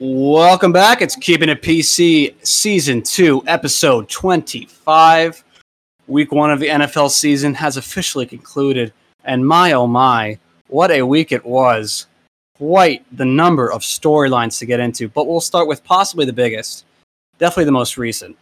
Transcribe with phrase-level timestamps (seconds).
[0.00, 1.02] Welcome back.
[1.02, 5.44] It's Keeping It PC, Season 2, Episode 25.
[6.08, 8.92] Week one of the NFL season has officially concluded,
[9.24, 10.36] and my oh my,
[10.66, 12.08] what a week it was.
[12.56, 16.84] Quite the number of storylines to get into, but we'll start with possibly the biggest,
[17.38, 18.36] definitely the most recent,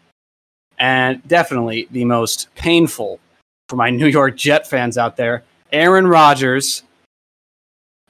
[0.78, 3.20] and definitely the most painful
[3.68, 5.44] for my New York Jet fans out there.
[5.70, 6.82] Aaron Rodgers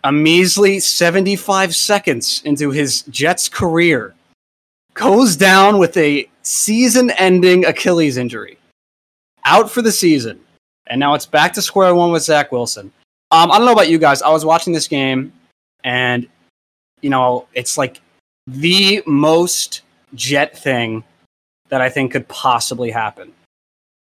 [0.04, 4.14] a measly 75 seconds into his Jets career,
[4.94, 8.58] goes down with a season ending Achilles injury.
[9.44, 10.40] Out for the season.
[10.88, 12.92] And now it's back to square one with Zach Wilson.
[13.30, 14.20] Um, I don't know about you guys.
[14.22, 15.32] I was watching this game,
[15.84, 16.28] and,
[17.00, 18.00] you know, it's like
[18.46, 19.82] the most
[20.14, 21.02] Jet thing
[21.70, 23.32] that I think could possibly happen.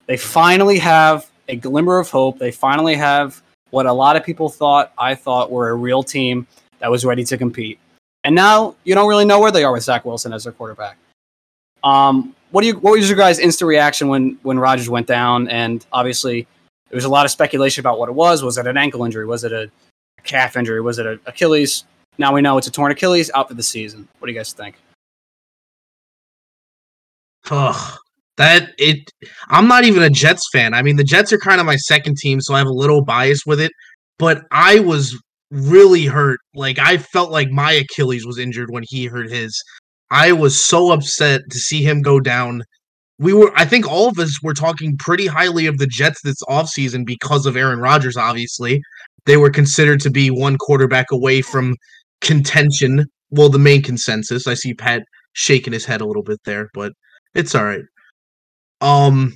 [0.07, 2.39] They finally have a glimmer of hope.
[2.39, 6.45] They finally have what a lot of people thought, I thought, were a real team
[6.79, 7.79] that was ready to compete.
[8.23, 10.97] And now you don't really know where they are with Zach Wilson as their quarterback.
[11.83, 12.77] Um, what do you?
[12.77, 15.47] What was your guys' instant reaction when when Rodgers went down?
[15.47, 16.45] And obviously,
[16.89, 18.43] there was a lot of speculation about what it was.
[18.43, 19.25] Was it an ankle injury?
[19.25, 19.71] Was it a
[20.23, 20.81] calf injury?
[20.81, 21.85] Was it an Achilles?
[22.17, 24.07] Now we know it's a torn Achilles, out for the season.
[24.19, 24.75] What do you guys think?
[27.49, 27.97] Ugh,
[28.41, 29.11] that it
[29.49, 30.73] I'm not even a Jets fan.
[30.73, 33.03] I mean, the Jets are kind of my second team, so I have a little
[33.03, 33.71] bias with it,
[34.17, 35.15] but I was
[35.51, 36.39] really hurt.
[36.55, 39.55] Like I felt like my Achilles was injured when he hurt his.
[40.09, 42.63] I was so upset to see him go down.
[43.19, 46.41] We were I think all of us were talking pretty highly of the Jets this
[46.49, 48.81] offseason because of Aaron Rodgers obviously.
[49.27, 51.75] They were considered to be one quarterback away from
[52.21, 53.05] contention.
[53.29, 54.47] Well, the main consensus.
[54.47, 55.03] I see Pat
[55.33, 56.91] shaking his head a little bit there, but
[57.35, 57.83] it's all right.
[58.81, 59.33] Um,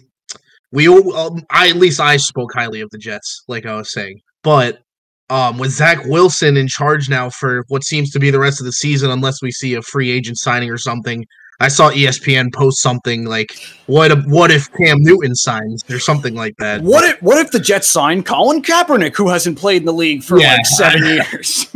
[0.72, 4.22] we um, I at least I spoke highly of the Jets, like I was saying,
[4.44, 4.82] but
[5.30, 8.66] um, with Zach Wilson in charge now for what seems to be the rest of
[8.66, 11.26] the season, unless we see a free agent signing or something.
[11.62, 14.12] I saw ESPN post something like, "What?
[14.12, 17.62] If, what if Cam Newton signs or something like that?" What if What if the
[17.62, 20.56] Jets sign Colin Kaepernick, who hasn't played in the league for yeah.
[20.56, 21.68] like seven years?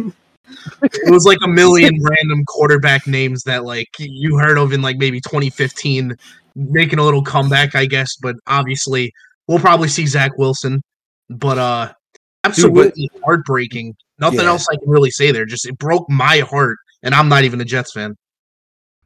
[0.83, 4.97] it was like a million random quarterback names that like you heard of in like
[4.97, 6.17] maybe 2015
[6.69, 8.15] making a little comeback, I guess.
[8.21, 9.11] But obviously,
[9.47, 10.81] we'll probably see Zach Wilson.
[11.29, 11.93] But uh,
[12.43, 13.95] absolutely Dude, but, heartbreaking.
[14.19, 14.47] Nothing yeah.
[14.47, 15.45] else I can really say there.
[15.45, 18.15] Just it broke my heart, and I'm not even a Jets fan.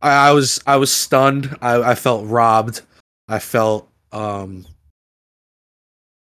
[0.01, 1.55] I, I was I was stunned.
[1.61, 2.81] I, I felt robbed.
[3.27, 4.65] I felt um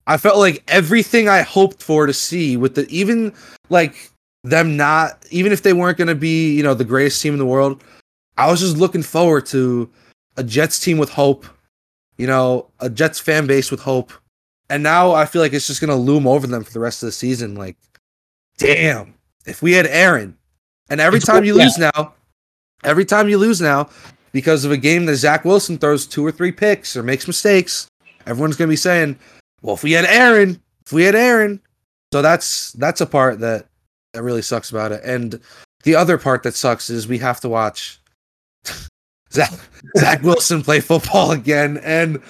[0.05, 3.33] I felt like everything I hoped for to see with the even
[3.69, 4.09] like
[4.43, 7.39] them not even if they weren't going to be, you know, the greatest team in
[7.39, 7.83] the world,
[8.37, 9.89] I was just looking forward to
[10.37, 11.45] a Jets team with hope,
[12.17, 14.11] you know, a Jets fan base with hope.
[14.69, 17.03] And now I feel like it's just going to loom over them for the rest
[17.03, 17.55] of the season.
[17.55, 17.77] Like,
[18.57, 19.13] damn,
[19.45, 20.37] if we had Aaron,
[20.89, 21.63] and every it's time you yeah.
[21.63, 22.13] lose now,
[22.83, 23.89] every time you lose now,
[24.31, 27.87] because of a game that Zach Wilson throws two or three picks or makes mistakes,
[28.25, 29.17] everyone's going to be saying,
[29.61, 31.61] well, if we had Aaron, if we had Aaron.
[32.11, 33.67] So that's that's a part that
[34.13, 35.01] that really sucks about it.
[35.03, 35.39] And
[35.83, 37.99] the other part that sucks is we have to watch
[39.33, 39.51] Zach,
[39.97, 41.77] Zach Wilson play football again.
[41.83, 42.21] And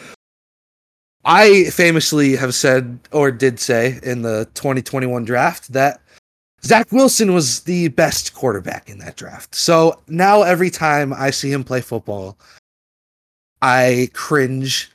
[1.26, 6.02] I famously have said, or did say in the 2021 draft, that
[6.66, 9.54] Zach Wilson was the best quarterback in that draft.
[9.54, 12.38] So now every time I see him play football,
[13.62, 14.92] I cringe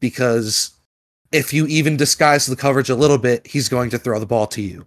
[0.00, 0.72] because
[1.32, 4.46] if you even disguise the coverage a little bit, he's going to throw the ball
[4.48, 4.86] to you.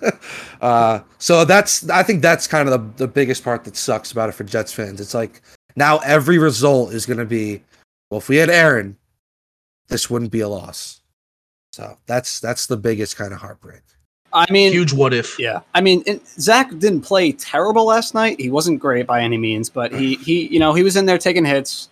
[0.60, 4.28] uh, so that's I think that's kind of the, the biggest part that sucks about
[4.28, 5.00] it for Jets fans.
[5.00, 5.42] It's like
[5.76, 7.62] now every result is going to be,
[8.10, 8.96] well, if we had Aaron,
[9.88, 11.00] this wouldn't be a loss.
[11.72, 13.82] So that's that's the biggest kind of heartbreak.
[14.32, 15.38] I mean, huge what if.
[15.38, 16.04] Yeah, I mean,
[16.38, 18.40] Zach didn't play terrible last night.
[18.40, 21.18] He wasn't great by any means, but he he you know he was in there
[21.18, 21.88] taking hits.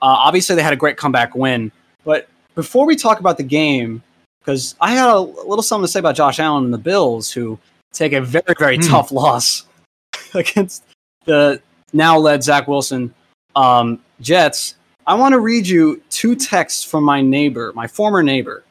[0.00, 1.72] Uh, obviously, they had a great comeback win.
[2.04, 4.02] But before we talk about the game,
[4.40, 7.58] because I had a little something to say about Josh Allen and the Bills, who
[7.92, 8.88] take a very very mm.
[8.88, 9.64] tough loss
[10.34, 10.84] against
[11.24, 11.60] the
[11.92, 13.14] now led Zach Wilson
[13.56, 14.74] um, Jets.
[15.06, 18.64] I want to read you two texts from my neighbor, my former neighbor,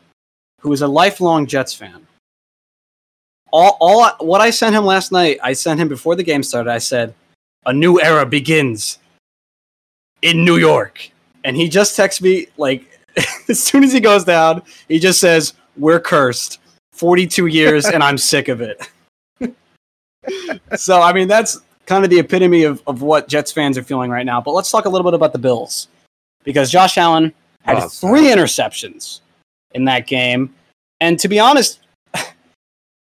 [0.62, 2.06] who is a lifelong Jets fan.
[3.52, 6.70] All, all what I sent him last night, I sent him before the game started.
[6.70, 7.14] I said,
[7.66, 9.00] "A new era begins
[10.22, 11.10] in New York,"
[11.44, 12.86] and he just texts me like
[13.50, 16.60] as soon as he goes down, he just says, "We're cursed."
[16.98, 18.90] 42 years and I'm sick of it.
[20.76, 24.12] so I mean that's kind of the epitome of, of what Jets fans are feeling
[24.12, 24.40] right now.
[24.40, 25.88] But let's talk a little bit about the Bills
[26.44, 29.22] because Josh Allen had oh, three interceptions
[29.74, 30.54] in that game.
[31.02, 31.80] And to be honest,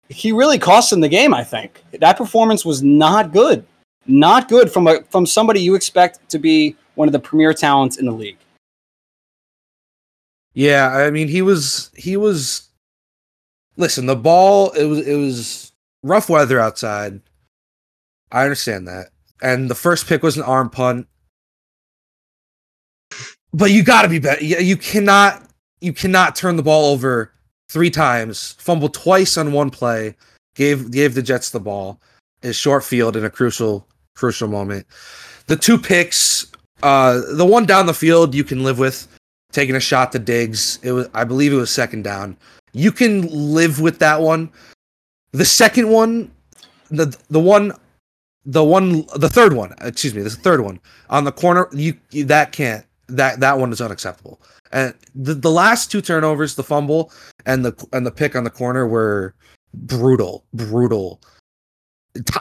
[0.09, 1.83] he really cost them the game, I think.
[1.99, 3.67] That performance was not good.
[4.07, 7.97] not good from a from somebody you expect to be one of the premier talents
[7.97, 8.39] in the league.
[10.55, 12.69] Yeah, I mean he was he was
[13.77, 15.73] listen, the ball it was it was
[16.03, 17.21] rough weather outside.
[18.37, 19.09] I understand that.
[19.41, 21.09] And the first pick was an arm punt.
[23.55, 24.45] But you got to be better.
[24.45, 25.43] You, cannot
[25.81, 27.33] you cannot turn the ball over
[27.71, 30.15] three times, fumble twice on one play,
[30.55, 31.99] gave gave the Jets the ball,
[32.43, 34.87] is short field in a crucial crucial moment.
[35.47, 39.09] The two picks, uh, the one down the field you can live with,
[39.53, 40.79] taking a shot to Diggs.
[40.83, 42.37] It was I believe it was second down.
[42.75, 43.23] You can
[43.55, 44.51] live with that one.
[45.33, 46.31] The second one,
[46.91, 47.73] the the one,
[48.47, 49.75] the one, the third one.
[49.81, 51.69] Excuse me, the third one on the corner.
[51.73, 52.87] You, you that can't.
[53.09, 54.41] That that one is unacceptable.
[54.73, 57.13] And the the last two turnovers, the fumble
[57.45, 59.35] and the and the pick on the corner were
[59.75, 61.21] brutal, brutal.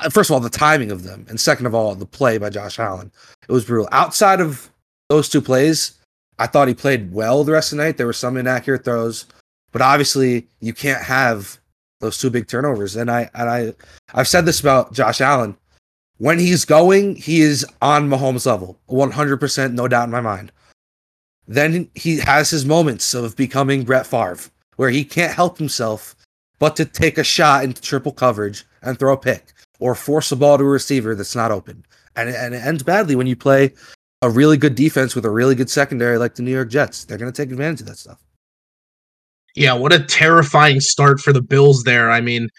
[0.09, 2.79] First of all, the timing of them, and second of all, the play by Josh
[2.79, 3.11] Allen.
[3.47, 3.89] It was brutal.
[3.91, 4.71] Outside of
[5.09, 5.99] those two plays,
[6.39, 7.97] I thought he played well the rest of the night.
[7.97, 9.25] There were some inaccurate throws,
[9.71, 11.59] but obviously you can't have
[11.99, 12.95] those two big turnovers.
[12.95, 13.73] And I and I
[14.13, 15.57] I've said this about Josh Allen.
[16.17, 20.51] When he's going, he is on Mahomes level, 100%, no doubt in my mind.
[21.47, 26.15] Then he has his moments of becoming Brett Favre, where he can't help himself
[26.57, 30.35] but to take a shot into triple coverage and throw a pick or force a
[30.35, 31.85] ball to a receiver that's not open.
[32.15, 33.73] And, and it ends badly when you play
[34.21, 37.03] a really good defense with a really good secondary like the New York Jets.
[37.03, 38.23] They're going to take advantage of that stuff.
[39.55, 42.09] Yeah, what a terrifying start for the Bills there.
[42.09, 42.49] I mean,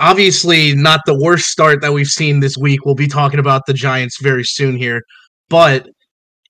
[0.00, 2.84] obviously not the worst start that we've seen this week.
[2.84, 5.02] We'll be talking about the Giants very soon here,
[5.48, 5.86] but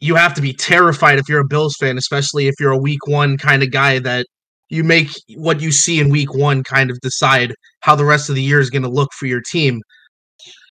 [0.01, 3.07] you have to be terrified if you're a Bills fan, especially if you're a week
[3.07, 4.27] 1 kind of guy that
[4.71, 8.37] you make what you see in week 1 kind of decide how the rest of
[8.37, 9.83] the year is going to look for your team.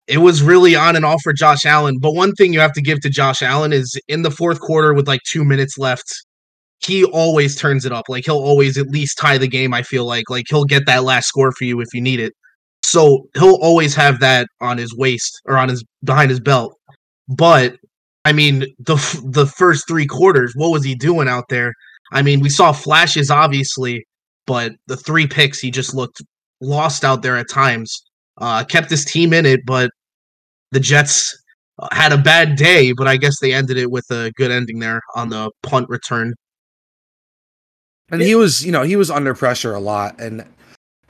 [0.09, 2.83] It was really on and off for Josh Allen, but one thing you have to
[2.83, 6.11] give to Josh Allen is in the fourth quarter with like 2 minutes left,
[6.81, 8.07] he always turns it up.
[8.09, 9.73] Like he'll always at least tie the game.
[9.75, 12.33] I feel like like he'll get that last score for you if you need it.
[12.93, 16.79] So he'll always have that on his waist or on his behind his belt.
[17.27, 17.77] But
[18.27, 21.73] I mean, the f- the first three quarters, what was he doing out there?
[22.13, 24.05] I mean, we saw flashes obviously,
[24.47, 26.21] but the three picks he just looked
[26.61, 28.03] lost out there at times.
[28.37, 29.91] Uh, kept his team in it, but
[30.73, 31.35] the Jets
[31.79, 32.93] uh, had a bad day.
[32.93, 36.35] But I guess they ended it with a good ending there on the punt return.
[38.11, 40.45] And he was, you know, he was under pressure a lot, and,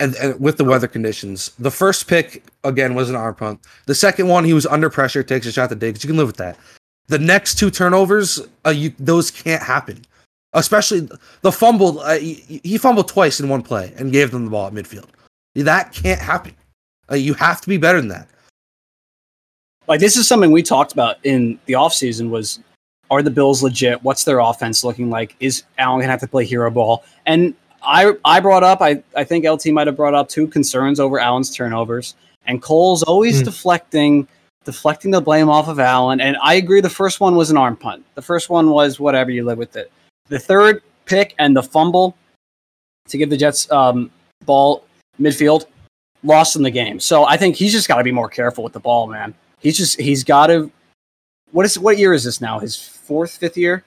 [0.03, 3.61] and and with the weather conditions, the first pick again was an arm punt.
[3.87, 6.03] The second one, he was under pressure, takes a shot to Diggs.
[6.03, 6.59] You can live with that.
[7.07, 10.05] The next two turnovers, uh, you those can't happen.
[10.55, 11.09] Especially
[11.41, 12.01] the fumble.
[12.01, 15.09] Uh, he, he fumbled twice in one play and gave them the ball at midfield.
[15.55, 16.55] That can't happen.
[17.11, 18.29] Uh, you have to be better than that.
[19.89, 22.61] Like this is something we talked about in the offseason was
[23.11, 24.03] are the Bills legit?
[24.03, 25.37] What's their offense looking like?
[25.39, 27.05] Is Allen gonna have to play hero ball?
[27.27, 27.55] And
[27.85, 31.19] I I brought up, I, I think LT might have brought up two concerns over
[31.19, 32.15] Allen's turnovers.
[32.47, 33.45] And Cole's always Hmm.
[33.45, 34.29] deflecting
[34.65, 36.21] deflecting the blame off of Allen.
[36.21, 38.05] And I agree the first one was an arm punt.
[38.15, 39.91] The first one was whatever you live with it.
[40.29, 42.17] The third pick and the fumble
[43.09, 44.09] to give the Jets um,
[44.47, 44.85] ball
[45.21, 45.67] midfield
[46.23, 47.01] lost in the game.
[47.01, 49.35] So I think he's just got to be more careful with the ball, man.
[49.59, 50.71] He's just he's got to.
[51.51, 52.59] What is what year is this now?
[52.61, 53.85] His fourth, fifth year,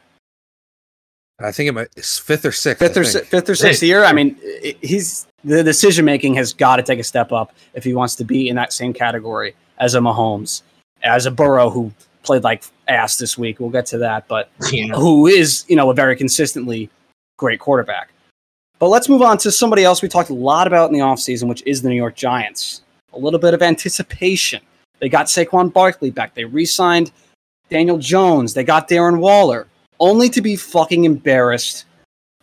[1.39, 2.79] I think it might it's fifth or sixth.
[2.79, 3.25] fifth or think.
[3.25, 4.05] si- fifth or sixth year.
[4.05, 4.37] I mean,
[4.81, 8.23] he's the decision making has got to take a step up if he wants to
[8.23, 10.61] be in that same category as a Mahomes,
[11.03, 11.91] as a Burrow who
[12.23, 13.59] played like ass this week.
[13.59, 14.93] We'll get to that, but Yeah.
[14.95, 16.89] who is you know a very consistently
[17.37, 18.09] great quarterback.
[18.79, 21.47] But let's move on to somebody else we talked a lot about in the offseason,
[21.47, 22.81] which is the New York Giants.
[23.13, 24.61] A little bit of anticipation.
[24.99, 26.33] They got Saquon Barkley back.
[26.33, 27.11] They re-signed
[27.69, 28.53] Daniel Jones.
[28.53, 29.67] They got Darren Waller,
[29.99, 31.85] only to be fucking embarrassed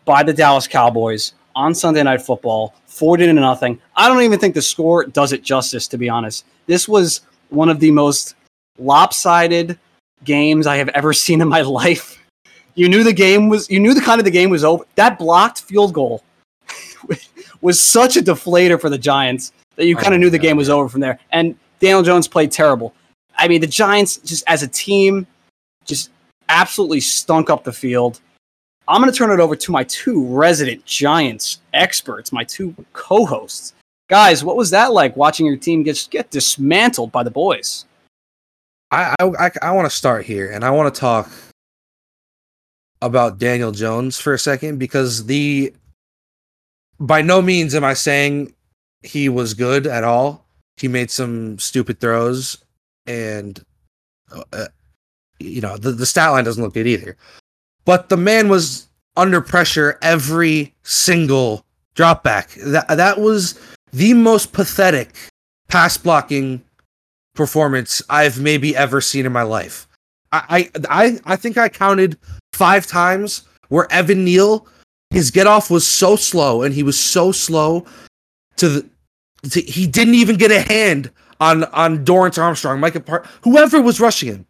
[0.04, 3.80] by the Dallas Cowboys on Sunday Night Football, 40 to nothing.
[3.96, 6.44] I don't even think the score does it justice, to be honest.
[6.66, 8.34] This was one of the most
[8.78, 9.78] lopsided
[10.24, 12.18] games I have ever seen in my life.
[12.74, 14.84] You knew the game was you knew the kind of the game was over.
[14.94, 16.22] That blocked field goal
[17.60, 20.42] was such a deflator for the Giants that you Oh kind of knew the God,
[20.42, 21.18] game was over from there.
[21.32, 22.94] And Daniel Jones played terrible.
[23.36, 25.26] I mean, the Giants just as a team
[25.84, 26.10] just
[26.52, 28.20] absolutely stunk up the field.
[28.86, 33.74] I'm going to turn it over to my two resident Giants experts, my two co-hosts.
[34.08, 37.86] Guys, what was that like watching your team get get dismantled by the boys?
[38.90, 41.30] I I, I, I want to start here, and I want to talk
[43.00, 45.72] about Daniel Jones for a second because the
[47.00, 48.52] by no means am I saying
[49.02, 50.46] he was good at all.
[50.76, 52.58] He made some stupid throws,
[53.06, 53.64] and
[54.52, 54.66] uh,
[55.38, 57.16] you know, the, the stat line doesn't look good either.
[57.84, 62.50] But the man was under pressure every single drop back.
[62.52, 63.58] That that was
[63.92, 65.14] the most pathetic
[65.68, 66.62] pass blocking
[67.34, 69.86] performance I've maybe ever seen in my life.
[70.32, 72.18] I I I think I counted
[72.52, 74.66] five times where Evan Neal
[75.10, 77.84] his get off was so slow and he was so slow
[78.56, 78.88] to the
[79.50, 81.10] to, he didn't even get a hand
[81.40, 84.46] on on Dorance Armstrong, Micah Part, whoever was rushing him.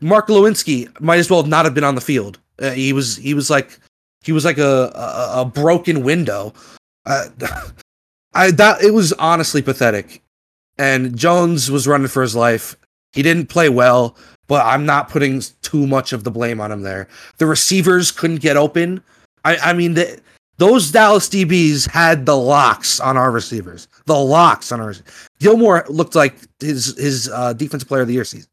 [0.00, 2.38] Mark Glowinski might as well not have been on the field.
[2.58, 3.78] Uh, he was he was like
[4.22, 6.52] he was like a a, a broken window.
[7.06, 7.26] Uh,
[8.34, 10.20] I that it was honestly pathetic.
[10.76, 12.76] And Jones was running for his life.
[13.12, 14.16] He didn't play well,
[14.48, 17.06] but I'm not putting too much of the blame on him there.
[17.38, 19.02] The receivers couldn't get open.
[19.44, 20.20] I I mean the,
[20.56, 23.88] those Dallas DBs had the locks on our receivers.
[24.06, 24.94] The locks on our
[25.40, 28.48] Gilmore looked like his his uh, defensive player of the year season.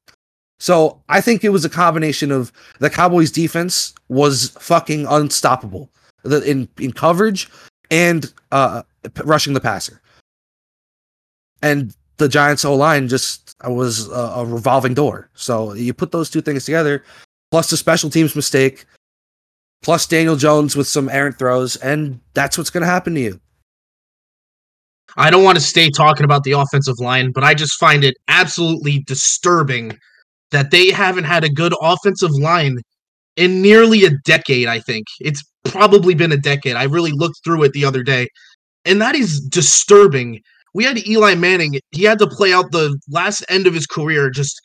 [0.61, 5.89] So I think it was a combination of the Cowboys defense was fucking unstoppable
[6.23, 7.49] in in coverage
[7.89, 8.83] and uh,
[9.25, 9.99] rushing the passer,
[11.63, 15.31] and the Giants O line just was a, a revolving door.
[15.33, 17.03] So you put those two things together,
[17.49, 18.85] plus the special teams mistake,
[19.81, 23.41] plus Daniel Jones with some errant throws, and that's what's going to happen to you.
[25.17, 28.15] I don't want to stay talking about the offensive line, but I just find it
[28.27, 29.97] absolutely disturbing
[30.51, 32.77] that they haven't had a good offensive line
[33.37, 35.07] in nearly a decade, I think.
[35.19, 36.75] It's probably been a decade.
[36.75, 38.27] I really looked through it the other day,
[38.85, 40.41] and that is disturbing.
[40.73, 44.29] We had Eli Manning, he had to play out the last end of his career
[44.29, 44.59] just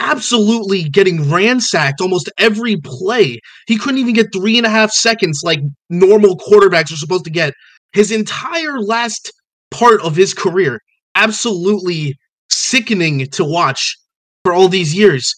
[0.00, 3.38] absolutely getting ransacked almost every play.
[3.66, 7.30] He couldn't even get three and a half seconds like normal quarterbacks are supposed to
[7.30, 7.52] get.
[7.92, 9.30] His entire last
[9.70, 10.80] part of his career,
[11.14, 12.14] absolutely
[12.48, 13.96] sickening to watch
[14.44, 15.34] for all these years.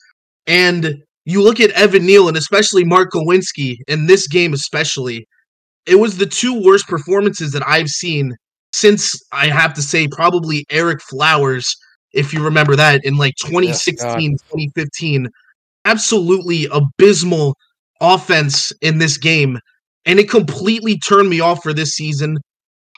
[0.46, 0.94] And
[1.24, 5.26] you look at Evan Neal and especially Mark Glowinski in this game, especially,
[5.86, 8.34] it was the two worst performances that I've seen
[8.72, 11.76] since I have to say probably Ereck Flowers
[12.12, 15.28] if you remember that in like 2016, 2015.
[15.84, 17.56] Absolutely abysmal
[18.00, 19.58] offense in this game.
[20.04, 22.38] And it completely turned me off for this season.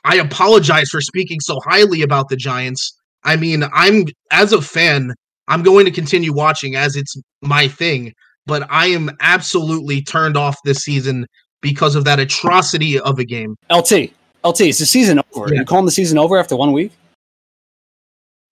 [0.03, 2.99] I apologize for speaking so highly about the Giants.
[3.23, 5.13] I mean, I'm as a fan,
[5.47, 8.13] I'm going to continue watching as it's my thing,
[8.45, 11.25] but I am absolutely turned off this season
[11.61, 13.55] because of that atrocity of a game.
[13.71, 14.11] LT,
[14.43, 15.53] LT, is the season over?
[15.53, 15.61] Yeah.
[15.61, 16.91] You calling the season over after one week?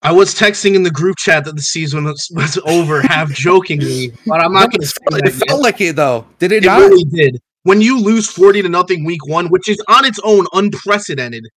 [0.03, 4.13] I was texting in the group chat that the season was, was over, half jokingly,
[4.27, 5.21] but I'm not going to say that.
[5.25, 6.27] It felt like it though.
[6.39, 6.63] Did it?
[6.63, 6.79] It not?
[6.79, 7.41] really did.
[7.63, 11.47] When you lose forty to nothing week one, which is on its own unprecedented,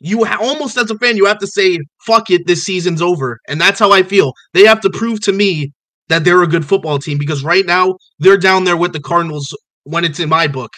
[0.00, 3.40] you ha- almost as a fan you have to say, "Fuck it, this season's over,"
[3.48, 4.32] and that's how I feel.
[4.52, 5.72] They have to prove to me
[6.08, 9.56] that they're a good football team because right now they're down there with the Cardinals
[9.84, 10.72] when it's in my book.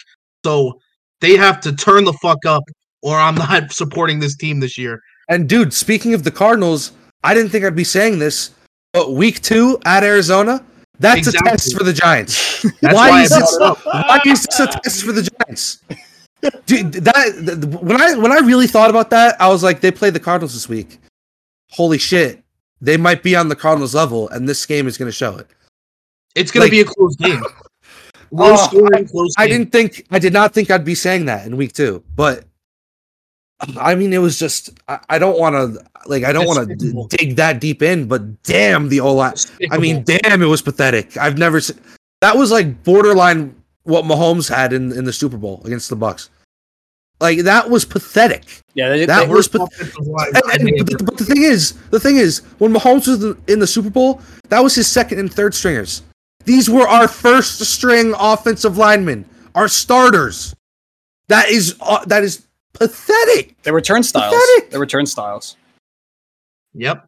[0.45, 0.79] So
[1.21, 2.63] they have to turn the fuck up,
[3.01, 5.01] or I'm not supporting this team this year.
[5.29, 6.93] And dude, speaking of the Cardinals,
[7.23, 8.51] I didn't think I'd be saying this,
[8.93, 10.63] but week two at Arizona,
[10.99, 11.49] that's exactly.
[11.49, 12.63] a test for the Giants.
[12.79, 15.83] why, why, is this, why is this a test for the Giants?
[16.65, 20.13] Dude, that when I when I really thought about that, I was like, they played
[20.13, 20.99] the Cardinals this week.
[21.71, 22.43] Holy shit,
[22.79, 25.47] they might be on the Cardinals level, and this game is going to show it.
[26.35, 27.41] It's going like, to be a close game.
[28.31, 29.33] Low uh, scoring, close.
[29.37, 32.03] I, I didn't think I did not think I'd be saying that in week two,
[32.15, 32.43] but
[33.79, 37.07] I mean, it was just I, I don't want to like I don't want to
[37.17, 39.33] dig that deep in, but damn the O line.
[39.71, 41.17] I mean, damn, it was pathetic.
[41.17, 41.79] I've never seen
[42.21, 43.55] that was like borderline
[43.87, 46.29] what Mahomes had in in the Super Bowl against the Bucks.
[47.19, 48.61] Like that was pathetic.
[48.75, 49.95] Yeah, they, that they was pathetic.
[49.97, 53.59] And, and, but, the, but the thing is, the thing is, when Mahomes was in
[53.59, 56.03] the Super Bowl, that was his second and third stringers.
[56.45, 59.25] These were our first string offensive linemen,
[59.55, 60.53] our starters.
[61.27, 63.55] That is uh, that is pathetic.
[63.63, 64.33] They were turnstiles.
[64.33, 64.71] Pathetic.
[64.71, 65.57] They were turnstiles.
[66.73, 67.05] Yep.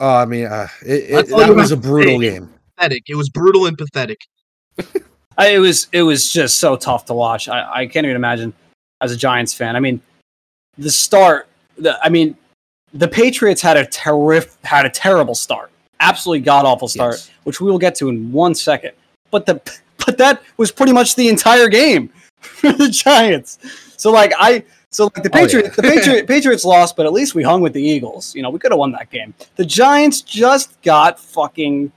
[0.00, 2.52] Oh, I mean, uh, it, it that was a brutal game.
[2.76, 3.04] Pathetic.
[3.08, 4.20] It was brutal and pathetic.
[5.38, 7.48] I, it was it was just so tough to watch.
[7.48, 8.52] I, I can't even imagine
[9.00, 9.76] as a Giants fan.
[9.76, 10.00] I mean,
[10.76, 11.48] the start.
[11.78, 12.36] The, I mean,
[12.92, 17.30] the Patriots had a terrific had a terrible start, absolutely god awful start, yes.
[17.44, 18.92] which we will get to in one second.
[19.30, 19.60] But the
[20.04, 22.08] but that was pretty much the entire game
[22.40, 23.58] for the Giants.
[23.96, 25.90] So like I so like the Patriots, oh, yeah.
[25.90, 28.34] the Patriot, Patriots lost, but at least we hung with the Eagles.
[28.34, 29.34] You know, we could have won that game.
[29.54, 31.92] The Giants just got fucking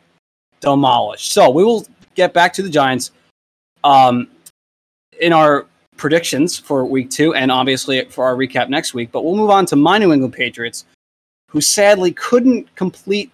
[0.60, 1.32] demolished.
[1.32, 3.12] So we will get back to the Giants
[3.84, 4.28] um,
[5.20, 9.12] in our predictions for week two, and obviously for our recap next week.
[9.12, 10.86] But we'll move on to my New England Patriots,
[11.48, 13.32] who sadly couldn't complete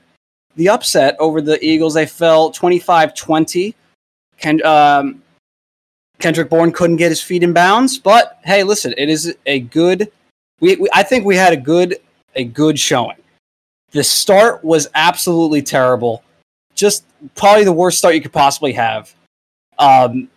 [0.56, 1.94] the upset over the Eagles.
[1.94, 3.76] They fell 25 20.
[4.40, 5.22] Ken, um,
[6.20, 10.12] Kendrick Bourne couldn't get his feet in bounds, but hey, listen, it is a good.
[10.60, 11.98] We, we I think we had a good
[12.36, 13.18] a good showing.
[13.92, 16.24] The start was absolutely terrible,
[16.76, 19.14] just probably the worst start you could possibly have.
[19.80, 20.30] Um,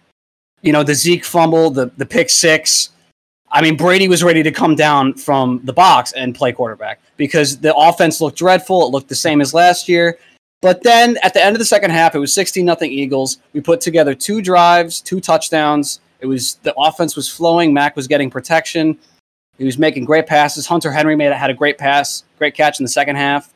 [0.62, 2.90] you know, the Zeke fumble, the the pick six.
[3.52, 7.58] I mean, Brady was ready to come down from the box and play quarterback because
[7.58, 8.86] the offense looked dreadful.
[8.86, 10.18] It looked the same as last year.
[10.62, 13.38] But then at the end of the second half, it was 16 nothing Eagles.
[13.52, 16.00] We put together two drives, two touchdowns.
[16.20, 17.72] It was the offense was flowing.
[17.72, 18.98] Mac was getting protection.
[19.58, 20.66] He was making great passes.
[20.66, 23.52] Hunter Henry made had a great pass, great catch in the second half.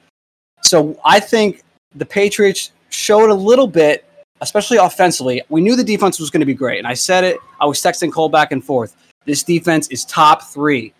[0.62, 1.62] So I think
[1.94, 4.04] the Patriots showed a little bit,
[4.44, 5.42] especially offensively.
[5.48, 7.38] We knew the defense was going to be great, and I said it.
[7.60, 8.94] I was texting Cole back and forth.
[9.24, 10.92] This defense is top three.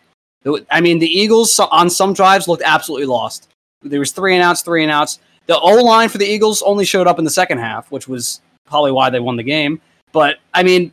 [0.71, 3.49] I mean, the Eagles on some drives looked absolutely lost.
[3.83, 5.21] There was three and outs, three and outs.
[5.47, 8.41] The O line for the Eagles only showed up in the second half, which was
[8.67, 9.81] probably why they won the game.
[10.13, 10.93] But I mean,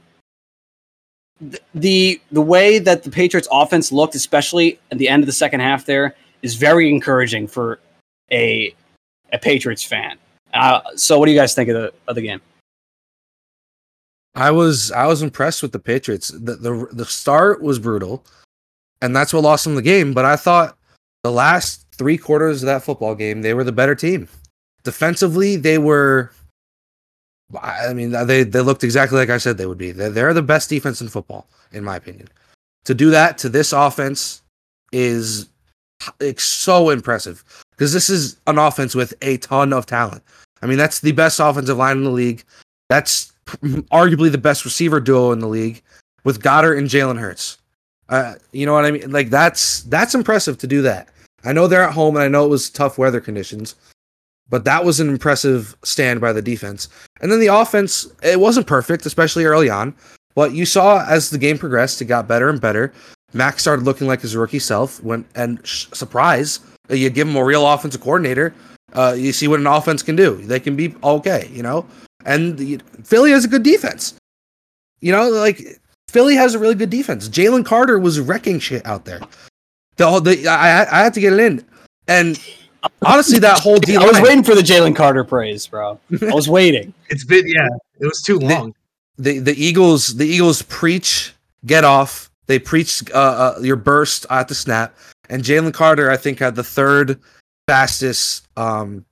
[1.74, 5.62] the the way that the Patriots offense looked, especially at the end of the second
[5.62, 7.80] half, there is very encouraging for
[8.32, 8.74] a
[9.32, 10.18] a Patriots fan.
[10.54, 12.42] Uh, so, what do you guys think of the of the game?
[14.36, 16.30] I was I was impressed with the Patriots.
[16.30, 18.26] The the the start was brutal,
[19.02, 20.14] and that's what lost them the game.
[20.14, 20.78] But I thought
[21.24, 24.28] the last three quarters of that football game, they were the better team.
[24.84, 26.32] Defensively, they were.
[27.62, 29.92] I mean, they they looked exactly like I said they would be.
[29.92, 32.30] They're, they're the best defense in football, in my opinion.
[32.86, 34.42] To do that to this offense
[34.94, 35.48] is
[36.20, 40.24] it's so impressive because this is an offense with a ton of talent.
[40.62, 42.44] I mean, that's the best offensive line in the league.
[42.90, 45.82] That's arguably the best receiver duo in the league
[46.24, 47.58] with Goddard and Jalen Hurts.
[48.10, 49.10] Uh, you know what I mean?
[49.12, 51.10] Like that's that's impressive to do that.
[51.44, 53.76] I know they're at home and I know it was tough weather conditions,
[54.50, 56.90] but that was an impressive stand by the defense.
[57.22, 59.96] And then the offense, it wasn't perfect, especially early on,
[60.36, 62.94] but you saw as the game progressed, it got better and better.
[63.34, 65.02] Max started looking like his rookie self.
[65.04, 66.60] When and sh- surprise,
[66.92, 68.54] you give them a real offensive coordinator.
[68.94, 70.36] Uh, you see what an offense can do.
[70.36, 71.86] They can be okay, you know.
[72.26, 74.16] And the, Philly has a good defense.
[75.00, 77.30] You know, like Philly has a really good defense.
[77.30, 79.22] Jalen Carter was wrecking shit out there.
[79.96, 81.66] The, the I I had to get it in,
[82.08, 82.40] and
[83.02, 84.02] honestly, that whole deal.
[84.04, 86.00] I was waiting for the Jalen Carter praise, bro.
[86.22, 86.94] I was waiting.
[87.10, 88.74] it's been yeah, it was too long.
[89.18, 91.34] The, the, the Eagles the Eagles preach
[91.66, 92.30] get off.
[92.48, 94.96] They preach uh, uh, your burst at the snap,
[95.32, 97.20] and Jalen Carter I think had the third
[97.68, 99.06] fastest um,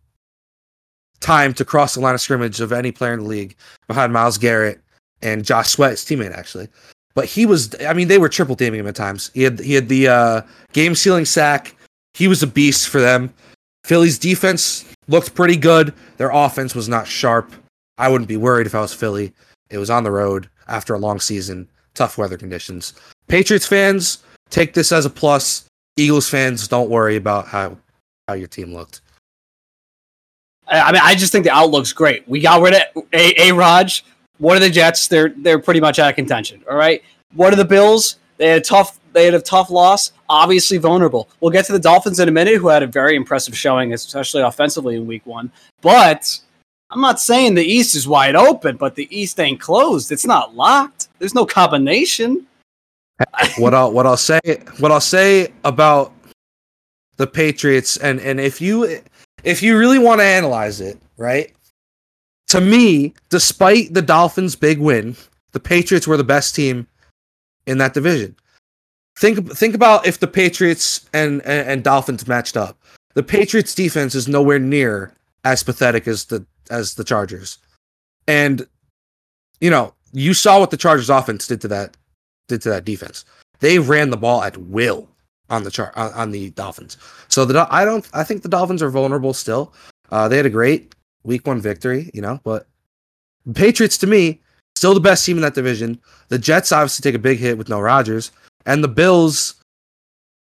[1.19, 3.55] time to cross the line of scrimmage of any player in the league
[3.87, 4.79] behind Myles Garrett
[5.21, 6.67] and Josh Sweat, his teammate actually.
[7.15, 9.31] But he was I mean, they were triple teaming him at times.
[9.33, 10.41] He had he had the uh,
[10.73, 11.75] game sealing sack.
[12.13, 13.33] He was a beast for them.
[13.85, 15.93] Philly's defense looked pretty good.
[16.17, 17.51] Their offense was not sharp.
[17.97, 19.33] I wouldn't be worried if I was Philly.
[19.69, 22.93] It was on the road after a long season, tough weather conditions.
[23.27, 25.65] Patriots fans, take this as a plus.
[25.97, 27.77] Eagles fans, don't worry about how
[28.27, 29.01] how your team looked.
[30.67, 32.27] I mean, I just think the outlook's great.
[32.27, 34.05] We got rid of a, a Raj.
[34.37, 35.07] What are the Jets?
[35.07, 36.63] They're they're pretty much out of contention.
[36.69, 37.03] All right.
[37.33, 38.17] What are the Bills?
[38.37, 40.13] They had a tough they had a tough loss.
[40.29, 41.27] Obviously vulnerable.
[41.41, 44.41] We'll get to the Dolphins in a minute, who had a very impressive showing, especially
[44.41, 45.51] offensively in Week One.
[45.81, 46.39] But
[46.91, 50.11] I'm not saying the East is wide open, but the East ain't closed.
[50.11, 51.09] It's not locked.
[51.19, 52.45] There's no combination.
[53.57, 54.39] what I'll what I'll say
[54.79, 56.13] what I'll say about
[57.17, 59.01] the Patriots and and if you
[59.43, 61.53] if you really want to analyze it, right?
[62.47, 65.15] To me, despite the Dolphins' big win,
[65.51, 66.87] the Patriots were the best team
[67.65, 68.35] in that division.
[69.17, 72.77] Think think about if the Patriots and, and, and Dolphins matched up.
[73.15, 77.57] The Patriots defense is nowhere near as pathetic as the as the Chargers.
[78.27, 78.65] And
[79.59, 81.97] you know, you saw what the Chargers offense did to that
[82.49, 83.23] did to that defense.
[83.59, 85.07] They ran the ball at will
[85.49, 86.97] on the chart on, on, the Dolphins.
[87.27, 89.73] So the I don't I think the Dolphins are vulnerable still.
[90.11, 92.67] Uh, they had a great week one victory, you know, but
[93.53, 94.41] Patriots to me
[94.75, 95.99] still the best team in that division.
[96.29, 98.31] The Jets obviously take a big hit with no Rodgers,
[98.65, 99.55] and the Bills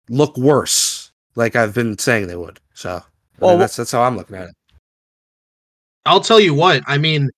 [0.09, 2.59] look worse, like I've been saying they would.
[2.73, 3.01] So
[3.39, 4.55] well, I mean, that's that's how I'm looking at it.
[6.05, 6.81] I'll tell you what.
[6.87, 7.29] I mean,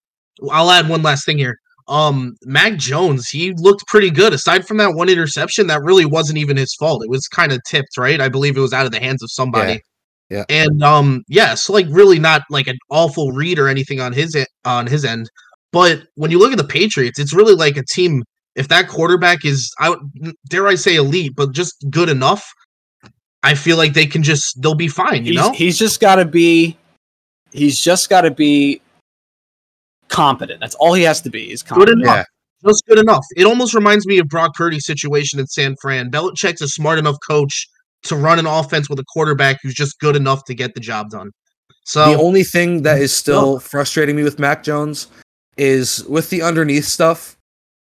[0.52, 4.34] I'll add one last thing here um Mac Jones, he looked pretty good.
[4.34, 7.04] Aside from that one interception, that really wasn't even his fault.
[7.04, 8.20] It was kind of tipped, right?
[8.20, 9.82] I believe it was out of the hands of somebody.
[10.30, 10.44] Yeah.
[10.50, 10.64] yeah.
[10.64, 14.36] And um yeah, so like really not like an awful read or anything on his
[14.66, 15.30] on his end.
[15.72, 18.24] But when you look at the Patriots, it's really like a team
[18.56, 19.96] if that quarterback is I
[20.50, 22.44] dare I say elite, but just good enough,
[23.44, 25.52] I feel like they can just they'll be fine, you he's, know?
[25.52, 26.78] He's just got to be
[27.56, 28.82] He's just got to be
[30.10, 30.60] competent.
[30.60, 31.52] That's all he has to be.
[31.52, 32.02] Is Good competent.
[32.04, 32.16] enough.
[32.18, 32.70] Yeah.
[32.70, 33.26] Just good enough.
[33.36, 36.10] It almost reminds me of Brock Purdy's situation in San Fran.
[36.10, 37.68] Belichick's a smart enough coach
[38.04, 41.10] to run an offense with a quarterback who's just good enough to get the job
[41.10, 41.32] done.
[41.84, 45.08] So the only thing that is still frustrating me with Mac Jones
[45.58, 47.38] is with the underneath stuff.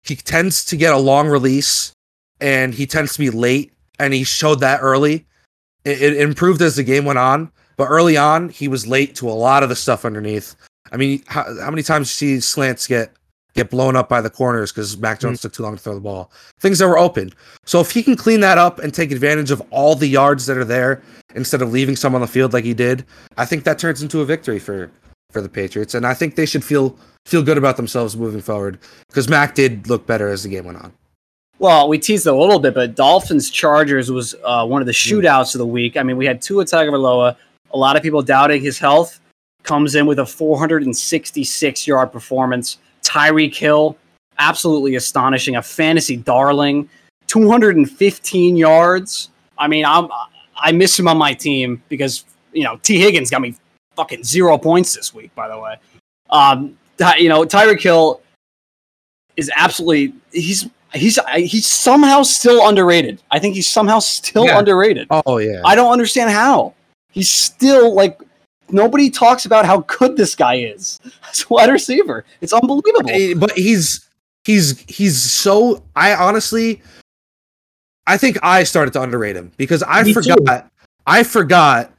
[0.03, 1.92] He tends to get a long release,
[2.40, 5.27] and he tends to be late, and he showed that early.
[5.85, 9.29] It, it improved as the game went on, but early on he was late to
[9.29, 10.57] a lot of the stuff underneath.
[10.92, 13.12] I mean, how, how many times do you see slants get
[13.55, 16.01] get blown up by the corners because Mac Jones took too long to throw the
[16.01, 16.31] ball?
[16.59, 17.31] Things that were open.
[17.64, 20.57] So if he can clean that up and take advantage of all the yards that
[20.57, 21.03] are there
[21.35, 23.05] instead of leaving some on the field like he did,
[23.37, 24.90] I think that turns into a victory for
[25.31, 28.79] for the Patriots, and I think they should feel feel good about themselves moving forward
[29.09, 30.92] because Mac did look better as the game went on.
[31.59, 35.55] Well, we teased a little bit, but Dolphins Chargers was uh, one of the shootouts
[35.55, 35.97] of the week.
[35.97, 37.37] I mean, we had Tua Tagovailoa.
[37.73, 39.20] A lot of people doubting his health.
[39.64, 42.79] Comes in with a 466 yard performance.
[43.03, 43.96] Tyreek Hill,
[44.38, 45.57] absolutely astonishing.
[45.57, 46.88] A fantasy darling.
[47.29, 49.31] 215 yards.
[49.59, 50.09] I mean, I'm
[50.57, 53.55] I miss him on my team because you know Tee Higgins got me
[53.96, 55.35] fucking zero points this week.
[55.35, 55.77] By the way,
[56.31, 56.77] um,
[57.18, 58.20] you know Tyreek Hill
[59.37, 63.22] is absolutely he's he's he's somehow still underrated.
[63.31, 64.59] I think he's somehow still Yeah.
[64.59, 65.09] underrated.
[65.11, 66.74] Oh yeah, I don't understand how
[67.11, 68.20] he's still like
[68.70, 71.00] nobody talks about how good this guy is
[71.31, 72.24] as a wide receiver.
[72.40, 73.38] It's unbelievable.
[73.38, 74.09] But he's
[74.44, 75.83] he's he's so.
[75.96, 76.83] I honestly,
[78.07, 80.22] I think I started to underrate him because I Me too.
[80.22, 80.70] forgot.
[81.07, 81.92] I forgot.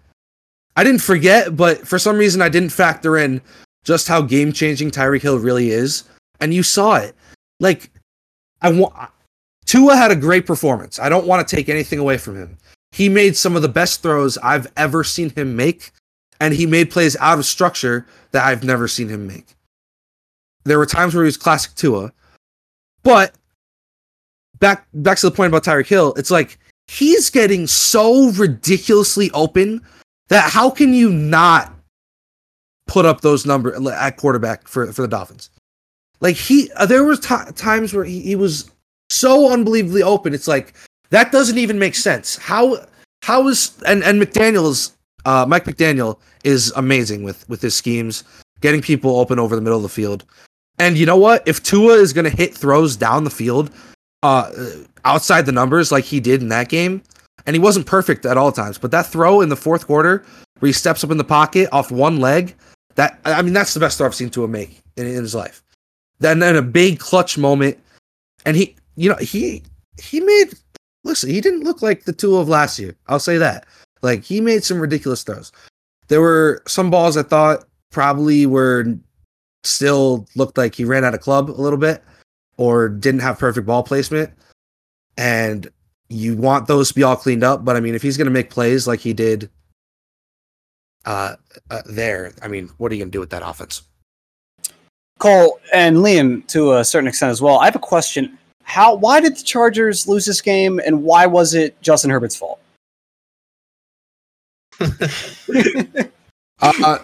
[0.76, 3.42] I didn't forget, but for some reason I didn't factor in
[3.86, 6.04] just how game changing Tyreek Hill really is,
[6.40, 7.16] and you saw it.
[7.60, 7.92] Like
[8.62, 8.94] I want.
[9.66, 11.00] Tua had a great performance.
[11.00, 12.58] I don't want to take anything away from him.
[12.92, 15.92] He made some of the best throws I've ever seen him make,
[16.40, 19.56] and he made plays out of structure that I've never seen him make.
[20.64, 22.12] There were times where he was classic Tua,
[23.04, 23.34] but
[24.60, 29.82] back back to the point about Tyreek Hill, it's like he's getting so ridiculously open
[30.30, 31.74] that how can you not
[32.88, 35.50] put up those numbers at quarterback for for the Dolphins?
[36.22, 38.72] Like he, uh, there was ti times where he, he was
[39.10, 40.34] so unbelievably open.
[40.34, 40.74] It's like
[41.10, 42.38] that doesn't even make sense.
[42.38, 42.86] How
[43.22, 44.95] how is and and McDaniel's
[45.26, 48.24] uh, Mike McDaniel is amazing with with his schemes,
[48.62, 50.26] getting people open over the middle of the field.
[50.80, 51.48] And you know what?
[51.48, 53.72] If Tua is going to hit throws down the field,
[54.24, 54.52] uh,
[55.06, 57.02] outside the numbers like he did in that game,
[57.46, 60.26] and he wasn't perfect at all times, but that throw in the fourth quarter
[60.60, 62.56] where he steps up in the pocket off one leg,
[62.96, 65.64] that I mean that's the best throw I've seen Tua make in, in his life.
[66.20, 67.78] Then then a big clutch moment,
[68.46, 69.64] and he, you know, he
[70.02, 70.54] he made.
[71.04, 72.96] Listen, he didn't look like the Tua of last year.
[73.08, 73.68] I'll say that.
[74.06, 75.52] Like he made some ridiculous throws.
[76.10, 78.96] There were some balls I thought probably were
[79.64, 82.04] still looked like he ran out of club a little bit
[82.58, 84.32] or didn't have perfect ball placement.
[85.18, 85.68] And
[86.08, 88.32] you want those to be all cleaned up, but I mean, if he's going to
[88.32, 89.50] make plays like he did
[91.06, 91.36] uh,
[91.72, 93.82] uh there, I mean, what are you going to do with that offense?
[95.18, 97.58] Cole and Liam, to a certain extent as well.
[97.58, 98.38] I have a question.
[98.62, 98.94] How?
[98.94, 102.60] Why did the Chargers lose this game, and why was it Justin Herbert's fault?
[106.62, 106.98] Uh,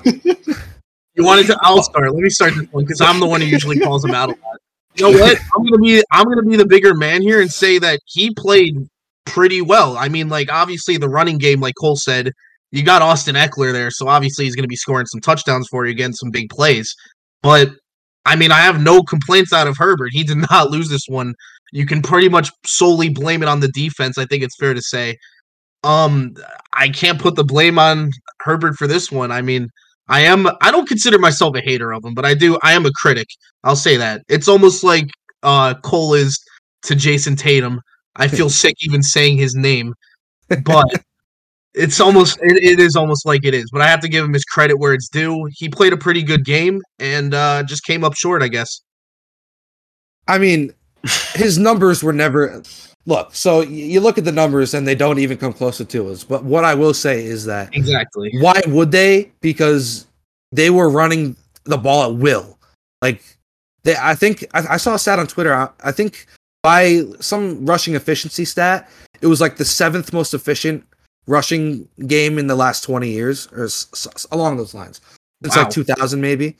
[1.15, 1.58] You wanted to?
[1.62, 2.13] I'll start.
[2.13, 4.32] Let me start this one because I'm the one who usually calls him out a
[4.32, 4.58] lot.
[4.96, 5.38] You know what?
[5.56, 8.78] I'm gonna be I'm gonna be the bigger man here and say that he played
[9.26, 9.98] pretty well.
[9.98, 12.32] I mean, like obviously the running game, like Cole said,
[12.72, 15.94] you got Austin Ekeler there, so obviously he's gonna be scoring some touchdowns for you,
[15.94, 16.94] getting some big plays.
[17.44, 17.72] But
[18.26, 20.12] I mean, I have no complaints out of Herbert.
[20.13, 21.34] He did not lose this one.
[21.74, 24.17] You can pretty much solely blame it on the defense.
[24.17, 25.17] I think it's fair to say.
[25.84, 26.36] Um,
[26.74, 29.32] I can't put the blame on Herbert for this one.
[29.32, 29.70] I mean,
[30.08, 32.86] I am I don't consider myself a hater of him, but I do I am
[32.86, 33.28] a critic.
[33.63, 34.22] I'll say that.
[34.28, 35.10] It's almost like
[35.44, 36.38] uh Cole is
[36.84, 37.82] to Jayson Tatum.
[38.15, 39.94] I feel sick even saying his name.
[40.65, 41.04] But
[41.74, 43.70] it's almost it, it is almost like it is.
[43.72, 45.48] But I have to give him his credit where it's due.
[45.54, 48.82] He played a pretty good game and uh just came up short, I guess.
[50.28, 50.74] I mean,
[51.34, 52.63] his numbers were never.
[53.08, 56.24] Look, so you look at the numbers and they don't even come close to Tua's.
[56.24, 58.32] But what I will say is that Exactly.
[58.40, 59.32] why would they?
[59.42, 60.06] Because
[60.52, 62.60] they were running the ball at will.
[63.02, 63.24] Like
[63.84, 65.54] they, I think I, I saw a stat on Twitter.
[65.54, 66.28] I, I think
[66.62, 68.88] by some rushing efficiency stat,
[69.22, 70.86] it was like the seventh most efficient
[71.26, 75.02] rushing game in the last twenty years, or s- s- along those lines.
[75.44, 75.64] It's Wow.
[75.64, 76.56] like two thousand maybe.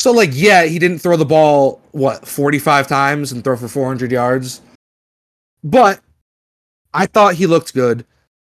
[0.00, 3.68] So like, yeah, he didn't throw the ball what forty five times and throw for
[3.68, 4.62] four hundred yards,
[5.62, 6.00] but
[6.94, 8.04] I thought he looked good.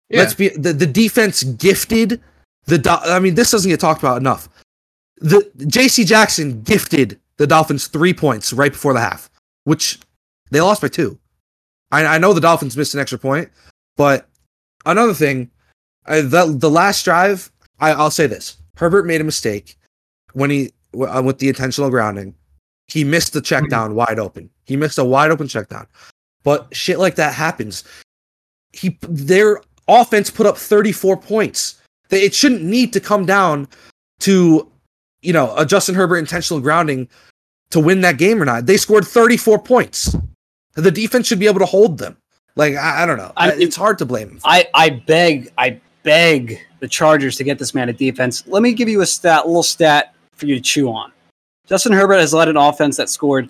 [0.10, 0.20] Yeah.
[0.20, 2.22] Let's be the, the defense gifted
[2.66, 4.50] the I mean this doesn't get talked about enough.
[5.18, 9.30] the JC Jackson gifted the Dolphins three points right before the half,
[9.64, 10.00] which
[10.52, 11.18] they lost by two.
[11.92, 13.50] I, I know the Dolphins missed an extra point,
[13.96, 14.28] but
[14.86, 15.50] another thing,
[16.06, 19.78] I, the the last drive, I, I'll say this: Herbert made a mistake
[20.34, 22.36] when he uh, with the intentional grounding.
[22.88, 24.50] He missed the check down wide open.
[24.66, 25.88] He missed a wide open check down,
[26.44, 27.84] but shit like that happens.
[28.74, 31.82] He their offense put up 34 points.
[32.10, 33.68] They, it shouldn't need to come down
[34.20, 34.70] to
[35.22, 37.08] you know a Justin Herbert intentional grounding
[37.72, 38.66] to win that game or not.
[38.66, 40.16] They scored 34 points.
[40.76, 42.18] The defense should be able to hold them.
[42.56, 43.32] Like I, I don't know.
[43.38, 44.40] I- it's hard to blame him.
[44.44, 48.46] I, I beg, I beg the Chargers to get this man a defense.
[48.48, 51.12] Let me give you a stat, little stat for you to chew on.
[51.68, 53.50] Justin Herbert has led an offense that scored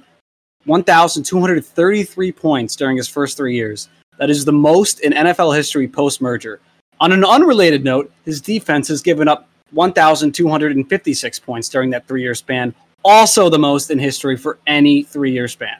[0.67, 3.89] 1,233 points during his first three years.
[4.19, 6.59] That is the most in NFL history post merger.
[6.99, 12.35] On an unrelated note, his defense has given up 1,256 points during that three year
[12.35, 15.77] span, also the most in history for any three year span.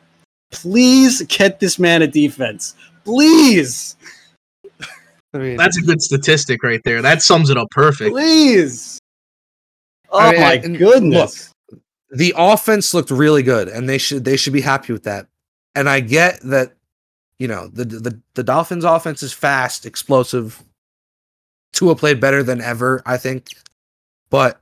[0.52, 2.76] Please get this man a defense.
[3.04, 3.96] Please.
[5.34, 7.02] I mean, That's a good statistic right there.
[7.02, 8.12] That sums it up perfect.
[8.12, 9.00] Please.
[10.10, 11.52] Oh I mean, my and goodness.
[12.12, 15.28] The offense looked really good, and they should they should be happy with that.
[15.76, 16.74] And I get that,
[17.40, 20.64] you know, the the the Dolphins' offense is fast, explosive.
[21.74, 23.50] Tua played better than ever, I think,
[24.30, 24.60] but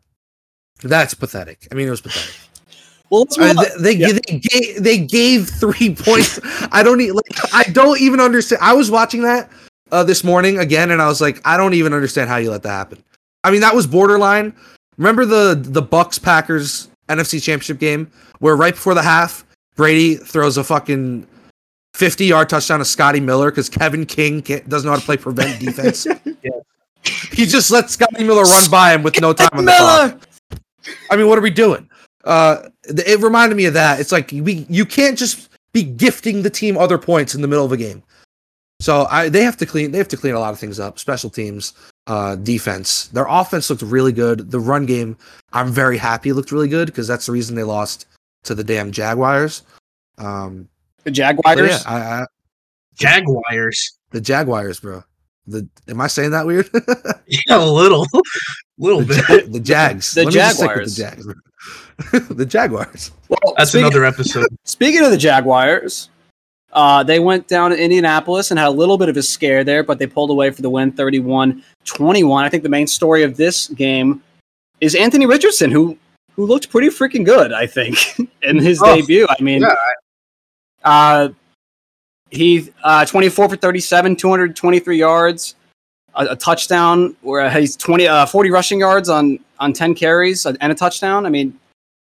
[0.83, 1.67] that's pathetic.
[1.71, 2.35] I mean, it was pathetic.
[3.09, 4.19] well, let's I mean, they they, Yeah.
[4.27, 6.39] they gave they gave three points.
[6.71, 8.61] I don't even like, I don't even understand.
[8.61, 9.49] I was watching that
[9.91, 12.63] uh, this morning again, and I was like, I don't even understand how you let
[12.63, 13.03] that happen.
[13.43, 14.53] I mean, that was borderline.
[14.97, 20.57] Remember the the Bucks Packers NFC Championship game where right before the half, Brady throws
[20.57, 21.27] a fucking
[21.93, 25.17] fifty yard touchdown to Scotty Miller because Kevin King can't, doesn't know how to play
[25.17, 26.07] prevent defense.
[27.31, 30.27] He just lets Scotty Miller run by him with no time on the clock.
[31.09, 31.89] I mean, what are we doing?
[32.23, 33.99] Uh, it reminded me of that.
[33.99, 37.65] It's like we you can't just be gifting the team other points in the middle
[37.65, 38.01] of a game.
[38.81, 40.99] So I they have to clean they have to clean a lot of things up.
[40.99, 41.73] Special teams,
[42.07, 43.07] uh, defense.
[43.07, 44.51] Their offense looked really good.
[44.51, 45.17] The run game,
[45.53, 48.05] I'm very happy looked really good because that's the reason they lost
[48.43, 49.63] to the damn Jaguars.
[50.17, 50.67] Um,
[51.03, 51.59] The Jaguars.
[51.59, 52.25] yeah, I, I,
[52.95, 53.97] Jaguars.
[54.11, 55.03] the Jaguars, bro.
[55.47, 56.69] The am I saying that weird?
[57.27, 58.05] Yeah, a little.
[58.77, 59.51] little the, bit.
[59.51, 60.13] The Jags.
[60.13, 62.27] The Let me just stick with the Jags.
[62.29, 63.11] the Jaguars.
[63.29, 64.45] well, That's speaking, another episode.
[64.63, 66.09] speaking of the Jaguars,
[66.75, 69.81] uh, they went down to Indianapolis and had a little bit of a scare there,
[69.81, 72.43] but they pulled away for the win 31 21.
[72.43, 74.21] I think the main story of this game
[74.81, 75.97] is Anthony Richardson, who
[76.35, 77.97] who looked pretty freaking good, I think,
[78.41, 79.25] in his Oh, debut.
[79.29, 79.73] I mean, yeah,
[80.83, 81.29] uh,
[82.29, 85.55] he uh, 24 for 37, 223 yards,
[86.15, 90.57] a, a touchdown, where he's 20, uh, 40 rushing yards on on 10 carries and
[90.61, 91.25] a touchdown.
[91.25, 91.57] I mean,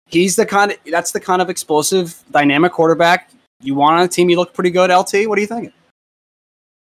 [0.07, 3.31] he's the kind of that's the kind of explosive, dynamic quarterback
[3.61, 4.29] you want on a team.
[4.29, 5.27] You look pretty good, LT.
[5.27, 5.73] What do you think?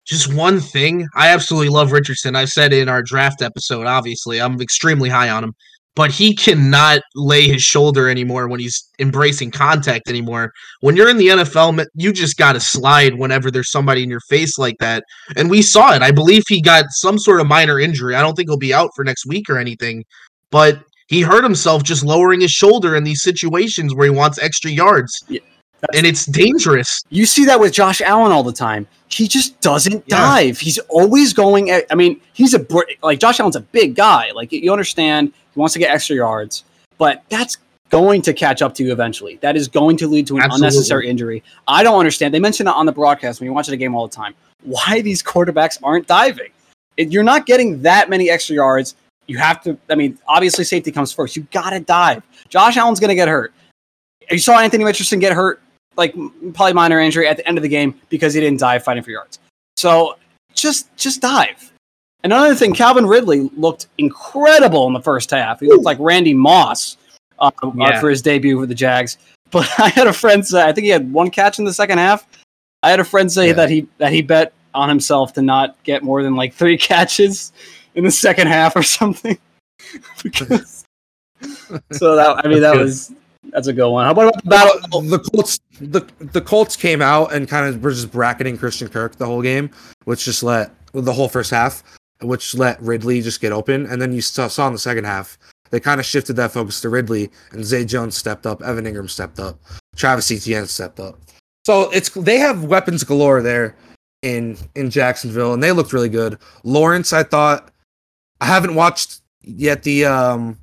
[0.06, 1.06] Just one thing.
[1.14, 2.36] I absolutely love Richardson.
[2.36, 5.54] I've said in our draft episode, obviously, I'm extremely high on him.
[5.96, 10.52] But he cannot lay his shoulder anymore when he's embracing contact anymore.
[10.80, 14.20] When you're in the NFL, you just got to slide whenever there's somebody in your
[14.28, 15.04] face like that.
[15.36, 16.02] And we saw it.
[16.02, 18.16] I believe he got some sort of minor injury.
[18.16, 20.04] I don't think he'll be out for next week or anything.
[20.50, 24.72] But he hurt himself just lowering his shoulder in these situations where he wants extra
[24.72, 25.12] yards.
[25.28, 25.40] Yeah,
[25.94, 27.02] and it's dangerous.
[27.10, 28.86] You see that with Josh Allen all the time.
[29.08, 30.18] He just doesn't Yeah.
[30.18, 30.58] dive.
[30.58, 31.70] He's always going.
[31.70, 32.66] At, I mean, he's a
[33.02, 34.30] like Josh Allen's a big guy.
[34.34, 36.64] Like you understand, he wants to get extra yards,
[36.98, 37.58] but that's
[37.90, 39.36] going to catch up to you eventually.
[39.42, 40.66] That is going to lead to an Absolutely.
[40.66, 41.42] unnecessary injury.
[41.68, 42.34] I don't understand.
[42.34, 44.34] They mention it on the broadcast when you watch the game all the time.
[44.62, 46.50] Why these quarterbacks aren't diving?
[46.96, 49.76] If you're not getting that many extra yards, you have to.
[49.90, 51.36] I mean, obviously safety comes first.
[51.36, 52.22] You got to dive.
[52.48, 53.52] Josh Allen's going to get hurt.
[54.30, 55.60] You saw Anthony Richardson get hurt
[55.96, 56.14] like
[56.54, 59.10] probably minor injury at the end of the game because he didn't dive fighting for
[59.10, 59.38] yards.
[59.76, 60.16] So
[60.54, 61.72] just just dive.
[62.22, 65.60] And another thing, Calvin Ridley looked incredible in the first half.
[65.60, 66.96] He looked like Randy Moss
[67.38, 68.00] uh, Yeah.
[68.00, 69.18] for his debut with the Jags.
[69.50, 71.98] But I had a friend say I think he had one catch in the second
[71.98, 72.26] half.
[72.82, 73.52] I had a friend say Yeah.
[73.54, 77.52] that he that he bet on himself to not get more than like three catches
[77.94, 79.38] in the second half or something.
[80.22, 80.84] Because-
[81.92, 83.12] so that I mean that was
[83.54, 84.04] that's a good one.
[84.04, 85.00] How about the battle?
[85.00, 89.16] the Colts the the Colts came out and kind of were just bracketing Christian Kirk
[89.16, 89.70] the whole game,
[90.04, 91.84] which just let the whole first half,
[92.20, 95.38] which let Ridley just get open, and then you saw, saw in the second half
[95.70, 99.08] they kind of shifted that focus to Ridley, and Zay Jones stepped up, Evan Engram
[99.08, 99.58] stepped up,
[99.96, 101.18] Travis Etienne stepped up.
[101.64, 103.76] So it's they have weapons galore there
[104.22, 106.38] in in Jacksonville, and they looked really good.
[106.64, 107.70] Lawrence, I thought,
[108.40, 110.58] I haven't watched yet the um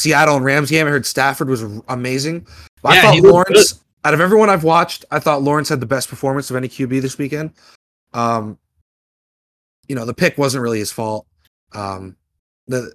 [0.00, 0.86] Seattle and Rams game.
[0.86, 2.46] I heard Stafford was amazing.
[2.82, 5.86] But I Yeah, thought Lawrence, out of everyone I've watched, I thought Lawrence had the
[5.86, 7.52] best performance of any QB this weekend.
[8.14, 8.58] Um,
[9.88, 11.26] you know, the pick wasn't really his fault.
[11.72, 12.16] Um,
[12.66, 12.92] the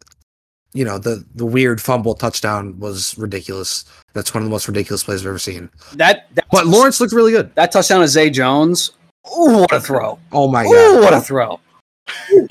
[0.74, 3.86] you know the the weird fumble touchdown was ridiculous.
[4.14, 5.70] That's one of the most ridiculous plays I've ever seen.
[5.94, 7.54] That, that But Lawrence looked really good.
[7.56, 8.92] that touchdown to Zay Jones.
[9.38, 10.20] Ooh, what a throw!
[10.32, 11.04] Oh my Ooh, god!
[11.04, 11.60] what a throw!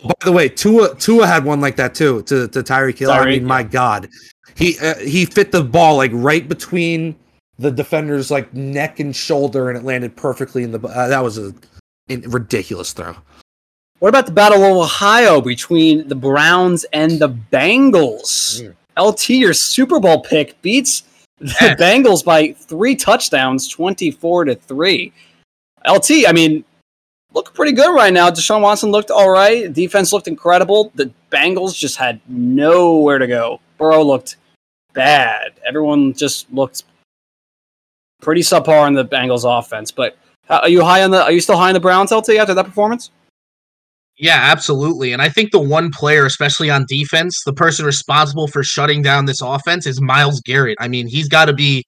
[0.05, 3.11] By the way, Tua Tua had one like that too to to Tyreek Hill.
[3.11, 4.09] I mean, my God,
[4.57, 7.17] he uh, he fit the ball like right between
[7.59, 10.81] the defender's like neck and shoulder, and it landed perfectly in the.
[10.81, 11.55] Uh, that was a,
[12.09, 13.17] a ridiculous throw.
[14.01, 18.63] What about the Battle of Ohio between the Browns and the Bengals?
[18.63, 18.75] Mm.
[18.99, 21.05] LT, your Super Bowl pick beats
[21.39, 21.75] the Yeah.
[21.77, 25.13] Bengals by three touchdowns, twenty-four to three.
[25.89, 26.65] LT, I mean,
[27.33, 28.31] look pretty good right now.
[28.31, 29.73] Deshaun Watson looked all right.
[29.73, 30.93] Defense looked incredible.
[30.95, 33.61] The Bengals just had nowhere to go.
[33.79, 34.37] Burrow looked
[34.95, 35.53] bad.
[35.67, 36.85] Everyone just looked
[38.23, 39.91] pretty subpar in the Bengals offense.
[39.91, 40.17] But
[40.49, 41.23] are you high on the?
[41.23, 43.11] Are you still high on the Browns, LT, after that performance?
[44.17, 45.13] Yeah, absolutely.
[45.13, 49.25] And I think the one player, especially on defense, the person responsible for shutting down
[49.27, 50.79] this offense is Myles Garrett.
[50.81, 51.85] I mean, he's got to be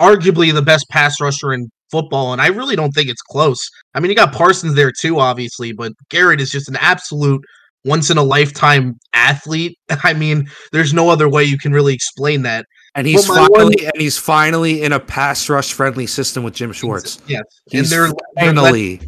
[0.00, 3.58] arguably the best pass rusher in football, and I really don't think it's close.
[3.94, 7.44] I mean, you got Parsons there too, obviously, but Garrett is just an absolute
[7.86, 9.78] once in a lifetime athlete.
[10.04, 12.66] I mean, there's no other way you can really explain that.
[12.94, 16.42] And he's Well, my one- finally and he's finally in a pass rush friendly system
[16.44, 17.20] with Jim Schwartz.
[17.26, 17.42] Yes.
[17.70, 19.00] He's and they're, they're let- finally.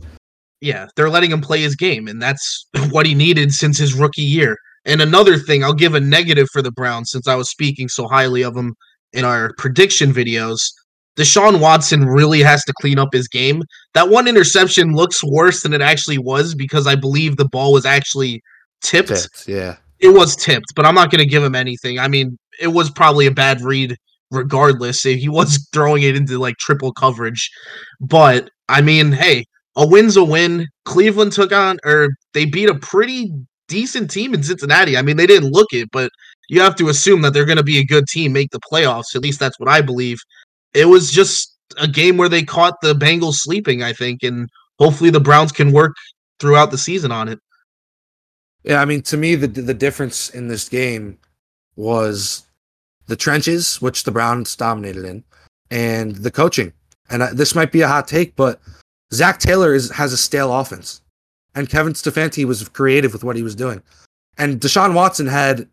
[0.61, 4.23] yeah, they're letting him play his game, and that's what he needed since his rookie
[4.23, 4.57] year.
[4.85, 8.07] And another thing, I'll give a negative for the Browns since I was speaking so
[8.09, 8.75] highly of him
[9.13, 10.59] in our prediction videos.
[11.19, 13.63] Deshaun Watson really has to clean up his game.
[13.95, 17.85] That one interception looks worse than it actually was because I believe the ball was
[17.85, 18.41] actually
[18.83, 19.09] tipped.
[19.09, 19.77] tipped, Yeah.
[20.01, 21.99] It was tipped, but I'm not going to give him anything.
[21.99, 23.97] I mean, it was probably a bad read
[24.31, 25.05] regardless.
[25.05, 27.51] If he was throwing it into like triple coverage.
[28.01, 29.45] But I mean, hey,
[29.77, 30.67] a win's a win.
[30.85, 33.33] Cleveland took on or they beat a pretty
[33.69, 34.97] decent team in Cincinnati.
[34.97, 36.11] I mean, they didn't look it, but
[36.49, 39.15] you have to assume that they're going to be a good team, make the playoffs.
[39.15, 40.19] At least that's what I believe.
[40.75, 45.11] It was just a game where they caught the Bengals sleeping, I think, and hopefully
[45.11, 45.95] the Browns can work
[46.41, 47.39] throughout the season on it.
[48.65, 51.19] Yeah, I mean, to me, the the difference in this game
[51.77, 52.45] was
[53.07, 55.25] the trenches, which the Browns dominated in,
[55.71, 56.73] and the coaching.
[57.11, 58.61] And I, this might be a hot take, but
[59.15, 61.01] Zac Taylor is has a stale offense,
[61.55, 63.83] and Kevin Stefanski was creative with what he was doing,
[64.37, 65.67] and Deshaun Watson had,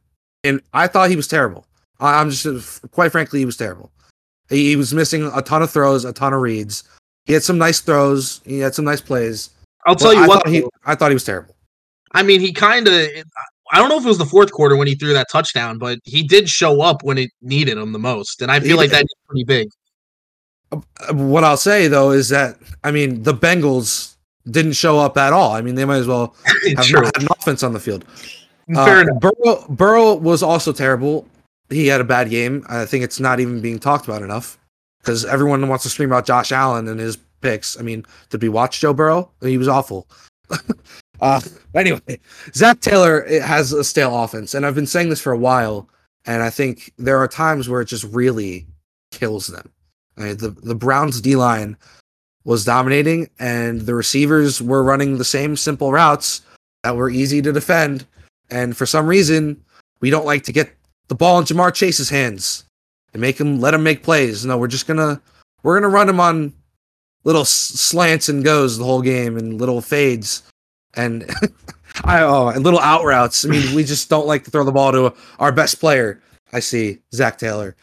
[0.43, 1.65] and I thought he was terrible.
[1.99, 3.91] I- I'm just quite frankly, he was terrible.
[4.49, 6.83] He, he was missing a ton of throws, a ton of reads.
[7.25, 8.41] He had some nice throws.
[8.45, 9.49] He had some nice plays.
[9.87, 11.54] I'll tell you I what, thought he, I thought he was terrible.
[12.15, 12.93] I mean, he kind of.
[13.71, 15.99] I don't know if it was the fourth quarter when he threw that touchdown, but
[16.03, 18.91] he did show up when it needed him the most, and I He feel like
[18.91, 19.67] that's pretty big.
[20.71, 20.79] Uh,
[21.13, 24.15] What I'll say though is that I mean the Bengals
[24.49, 25.51] didn't show up at all.
[25.51, 26.35] I mean they might as well
[26.77, 28.05] have not had an offense on the field.
[28.73, 29.19] Fair Uh, enough.
[29.19, 31.27] Burrow, Burrow was also terrible.
[31.69, 32.63] He had a bad game.
[32.69, 34.57] I think it's not even being talked about enough
[35.01, 37.79] because everyone wants to scream about Josh Allen and his picks.
[37.79, 39.31] I mean, did we watch Joe Burrow?
[39.41, 40.07] He was awful.
[41.21, 41.41] uh,
[41.73, 42.19] anyway,
[42.53, 45.89] Zac Taylor has a stale offense, and I've been saying this for a while.
[46.27, 48.65] And I think there are times where it just really
[49.11, 49.71] kills them.
[50.17, 51.77] I mean, the the Browns D line
[52.43, 56.41] was dominating, and the receivers were running the same simple routes
[56.83, 58.05] that were easy to defend.
[58.49, 59.63] And for some reason,
[60.01, 60.71] we don't like to get
[61.07, 62.65] the ball in Ja'Marr Chase's hands
[63.13, 64.45] and make him let him make plays.
[64.45, 65.21] No, we're just gonna
[65.63, 66.53] we're gonna run him on
[67.23, 70.43] little slants and goes the whole game and little fades
[70.95, 71.29] and
[72.03, 73.45] I oh and little out routes.
[73.45, 76.21] I mean, we just don't like to throw the ball to our best player.
[76.53, 77.75] I see Zac Taylor,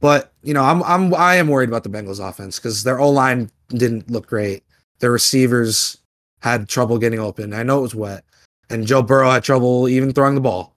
[0.00, 3.10] but you know, I'm I'm I am worried about the Bengals offense because their O
[3.10, 4.64] line didn't look great.
[5.00, 5.98] Their receivers
[6.40, 7.52] had trouble getting open.
[7.52, 8.24] I know it was wet,
[8.70, 10.74] and Joe Burrow had trouble even throwing the ball.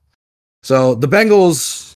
[0.63, 1.93] So the Bengals,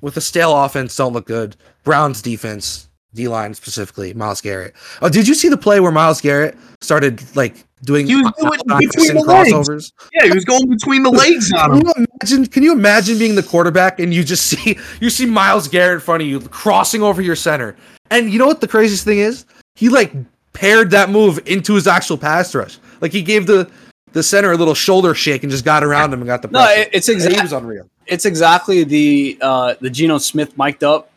[0.00, 1.56] with a stale offense, don't look good.
[1.84, 4.74] Browns defense, D line specifically, Myles Garrett.
[5.02, 8.50] Oh, did you see the play where Myles Garrett started like doing He was doing
[8.78, 9.92] between and the legs.
[10.12, 12.46] Yeah, he was going between the legs on Can you imagine?
[12.46, 16.00] Can you imagine being the quarterback and you just see you see Myles Garrett in
[16.00, 17.76] front of you crossing over your center?
[18.10, 19.44] And you know what the craziest thing is?
[19.74, 20.12] He like
[20.52, 22.78] paired that move into his actual pass rush.
[23.00, 23.70] Like he gave the
[24.12, 26.60] the center a little shoulder shake and just got around him and got the No,
[26.64, 26.80] pressure.
[26.80, 27.86] it- it's He exactly was unreal.
[28.06, 31.10] it's exactly the uh, the Geno Smith mic'd up,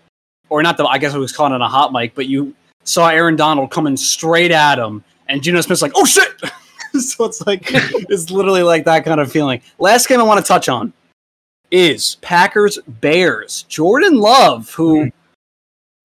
[0.49, 2.53] or not the I guess it was called on a hot mic, but you
[2.83, 6.27] saw Aaron Donald coming straight at him, and Geno Smith's like, "Oh shit!"
[7.01, 9.61] so it's like it's literally like that kind of feeling.
[9.79, 10.93] Last game I want to touch on
[11.71, 13.63] is Packers Bears.
[13.63, 15.09] Jordan Love, who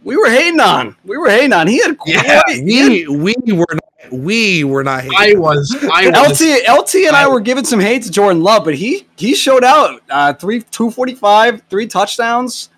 [0.04, 0.94] we were hating on.
[1.04, 1.66] We were hating on.
[1.66, 5.18] He had quite, Yeah, he had- We we were not we were not hating.
[5.18, 5.76] I was.
[5.92, 6.40] I was.
[6.40, 9.34] LT LT and I, I- were giving some hate to Jordan Love, but he he
[9.34, 10.00] showed out.
[10.08, 12.68] Uh, three two forty five, three touchdowns.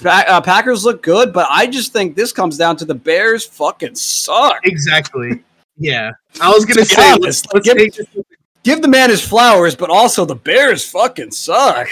[0.00, 3.44] Pa- uh, Packers look good, but I just think this comes down to the Bears
[3.44, 4.58] fucking suck.
[4.64, 5.42] Exactly.
[5.76, 6.12] Yeah.
[6.40, 8.24] I was gonna be say honest, let's, let's give- take this,
[8.64, 11.88] Give the man his flowers, but also the Bears fucking suck.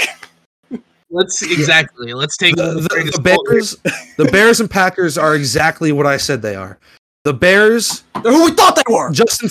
[1.10, 3.20] let's exactly let's take the, let's the, the.
[3.20, 3.76] Bears
[4.16, 6.78] the Bears and Packers are exactly what I said they are.
[7.24, 9.12] The Bears They're who we thought they were.
[9.12, 9.50] Justin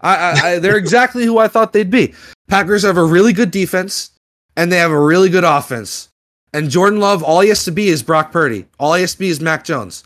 [0.00, 2.14] I, I, I they're exactly who I thought they'd be.
[2.48, 4.12] Packers have a really good defense
[4.56, 6.08] and they have a really good offense.
[6.54, 8.66] And Jordan Love, all he has to be is Brock Purdy.
[8.80, 10.04] All he has to be is Mac Jones.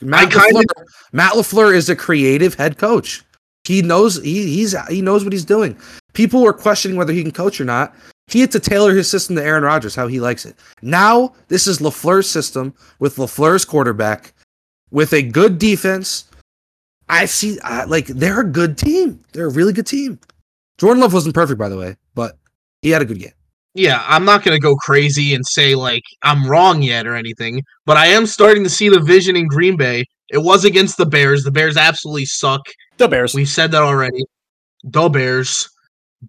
[0.00, 0.64] Matt LaFleur,
[1.12, 3.24] Matt LaFleur is a creative head coach.
[3.64, 5.76] He knows he, he's he knows what he's doing.
[6.12, 7.94] People were questioning whether he can coach or not.
[8.28, 10.56] He had to tailor his system to Aaron Rodgers how he likes it.
[10.82, 14.32] Now this is LaFleur's system with LaFleur's quarterback
[14.90, 16.24] with a good defense.
[17.08, 19.24] I see I, like they're a good team.
[19.32, 20.18] They're a really good team.
[20.78, 22.38] Jordan Love wasn't perfect by the way, but
[22.82, 23.32] he had a good game.
[23.74, 27.96] Yeah, I'm not gonna go crazy and say like I'm wrong yet or anything, but
[27.96, 30.04] I am starting to see the vision in Green Bay.
[30.30, 31.42] It was against the Bears.
[31.44, 32.60] The Bears absolutely suck.
[32.98, 33.34] The Bears.
[33.34, 34.24] We said that already.
[34.84, 35.68] The Bears.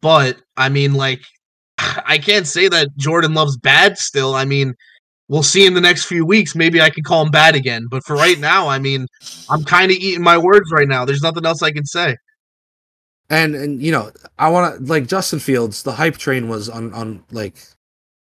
[0.02, 1.22] But I mean, like,
[1.78, 4.36] I can't say that Jordan Love's bad still.
[4.36, 4.74] I mean,
[5.28, 6.56] we'll see in the next few weeks.
[6.56, 7.88] Maybe I can call him bad again.
[7.90, 9.08] But for right now, I mean,
[9.50, 11.06] I'm kind of eating my words right now.
[11.06, 12.16] There's nothing else I can say.
[13.30, 15.84] And and you know, I want to like Justin Fields.
[15.84, 17.56] The hype train was on on like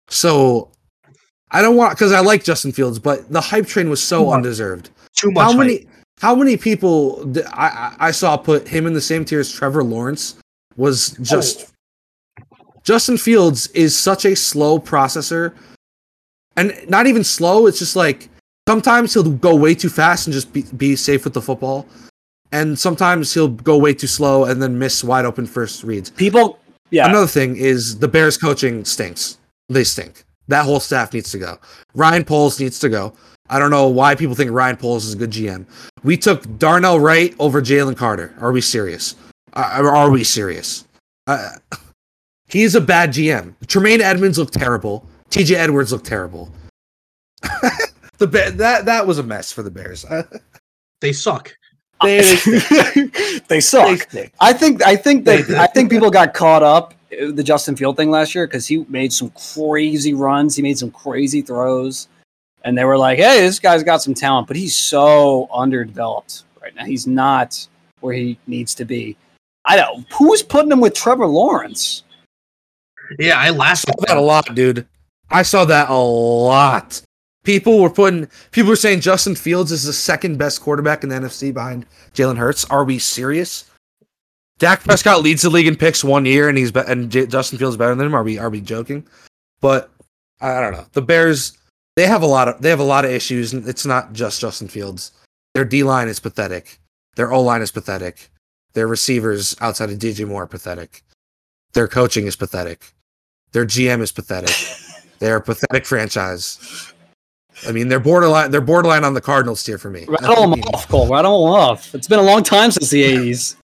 [0.09, 0.71] so.
[1.53, 4.33] I don't want because I like Justin Fields, but the hype train was so Too
[4.33, 4.91] undeserved.
[5.17, 5.43] Too much.
[5.43, 5.59] How hype.
[5.59, 5.87] many?
[6.21, 10.37] How many people I I saw put him in the same tier as Trevor Lawrence
[10.77, 11.23] was oh.
[11.25, 11.73] just
[12.83, 15.55] Justin Fields is such a slow processor,
[16.57, 17.67] and not even slow.
[17.67, 18.29] It's just like
[18.69, 21.87] sometimes he'll go way too fast and just be, be safe with the football,
[22.53, 26.11] and sometimes he'll go way too slow and then miss wide open first reads.
[26.11, 26.59] People,
[26.91, 27.09] yeah.
[27.09, 29.39] Another thing is the Bears coaching stinks.
[29.69, 30.25] They stink.
[30.49, 31.59] That whole staff needs to go.
[31.95, 33.13] Ryan Poles needs to go.
[33.49, 35.67] I don't know why people think Ryan Poles is a good GM.
[36.03, 38.35] We took Darnell Wright over Jalen Carter.
[38.41, 39.15] Are we serious?
[39.53, 40.87] Uh, are we serious?
[41.27, 41.51] Uh,
[42.49, 43.55] he's a bad GM.
[43.69, 45.07] Tremaine Edmunds looked terrible.
[45.31, 46.53] TJ Edwards looked terrible.
[48.19, 50.05] the Ba- that that was a mess for the Bears.
[50.05, 50.25] Uh,
[51.01, 51.51] They suck.
[52.03, 52.59] They, they,
[53.07, 54.03] they They suck.
[54.03, 54.33] stink.
[54.41, 57.77] I think I think that They- I think people got caught up uh, the Justin
[57.77, 60.57] Field thing last year because he made some crazy runs.
[60.57, 62.09] He made some crazy throws,
[62.65, 66.75] and they were like, "Hey, this guy's got some talent," but he's so underdeveloped right
[66.75, 66.85] now.
[66.85, 67.67] He's not
[68.01, 69.17] where he needs to be.
[69.65, 70.07] I don't.
[70.15, 72.05] Who's putting him with Trevor Lawrence?
[73.19, 74.87] Yeah, I I laughed saw at that a lot, dude.
[75.31, 77.03] I saw that a lot.
[77.45, 81.16] People were putting people were saying Justin Fields is the second best quarterback in the
[81.16, 82.64] NFC behind Jalen Hurts.
[82.66, 83.64] Are we serious?
[84.59, 87.59] Dak Prescott leads the league in picks one year, and he's be- and J- Justin
[87.59, 88.14] Fields better than him.
[88.14, 89.07] Are we are we joking?
[89.62, 89.91] But
[90.43, 90.84] I don't know.
[90.93, 91.57] The Bears
[91.97, 94.41] they have a lot of they have a lot of issues, and it's not just
[94.41, 95.12] Justin Fields.
[95.55, 96.78] Their D line is pathetic.
[97.16, 98.30] Their O line is pathetic.
[98.74, 101.03] Their receivers outside of DJ Moore are pathetic.
[101.72, 102.93] Their coaching is pathetic.
[103.53, 104.55] Their GM is pathetic.
[105.18, 106.93] They're a pathetic franchise.
[107.67, 108.51] I mean, they're borderline.
[108.51, 110.07] They're borderline on the Cardinals tier for me.
[110.09, 111.09] Rattle mean, off, Cole.
[111.09, 111.95] Rattle him off.
[111.95, 113.57] It's been a long time since the '80s.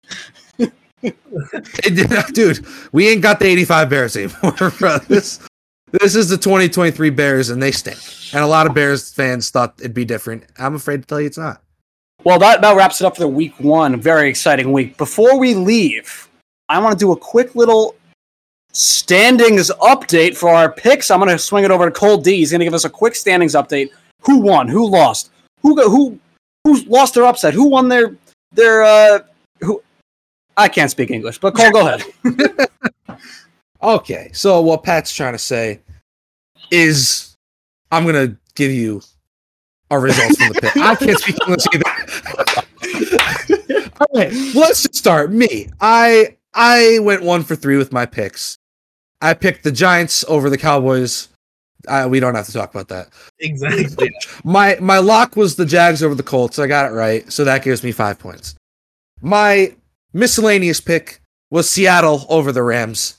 [2.34, 4.98] dude, we ain't got the '85 Bears anymore, bro.
[4.98, 5.40] This
[5.92, 7.98] this is the 2023 Bears, and they stink.
[8.34, 10.44] And a lot of Bears fans thought it'd be different.
[10.58, 11.62] I'm afraid to tell you it's not.
[12.24, 14.00] Well, that about wraps it up for the week one.
[14.00, 14.96] Very exciting week.
[14.96, 16.28] Before we leave,
[16.68, 17.94] I want to do a quick little
[18.76, 21.10] standings update for our picks.
[21.10, 22.36] I'm going to swing it over to Cole D.
[22.36, 23.90] He's going to give us a quick standings update.
[24.22, 24.68] Who won?
[24.68, 25.30] Who lost?
[25.62, 26.18] Who go, who
[26.64, 27.54] who lost their upset?
[27.54, 28.16] Who won their
[28.52, 29.20] their uh
[29.60, 29.82] who?
[30.56, 32.02] I can't speak English, but Cole, go ahead.
[33.82, 35.80] Okay, so what Pat's trying to say
[36.72, 37.36] is,
[37.92, 39.02] I'm gonna give you
[39.90, 40.76] our results from the pick.
[40.76, 41.84] I can't speak English either.
[44.00, 45.30] All right, let's just start.
[45.30, 48.58] Me, I I went one for three with my picks.
[49.20, 51.28] I picked the Giants over the Cowboys.
[51.88, 53.08] Uh, we don't have to talk about that.
[53.38, 54.10] exactly.
[54.44, 56.58] My my lock was the Jags over the Colts.
[56.58, 58.54] I got it right, so that gives me five points.
[59.20, 59.74] My
[60.12, 63.18] miscellaneous pick was Seattle over the Rams.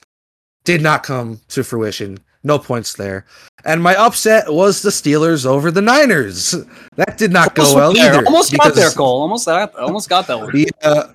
[0.65, 2.17] Did not come to fruition.
[2.43, 3.25] No points there.
[3.65, 6.55] And my upset was the Steelers over the Niners.
[6.97, 8.11] That did not go well there.
[8.15, 8.25] either.
[8.25, 9.21] Almost got there, Cole.
[9.21, 9.75] Almost that.
[9.75, 10.51] Almost got that one.
[10.83, 11.11] Yeah,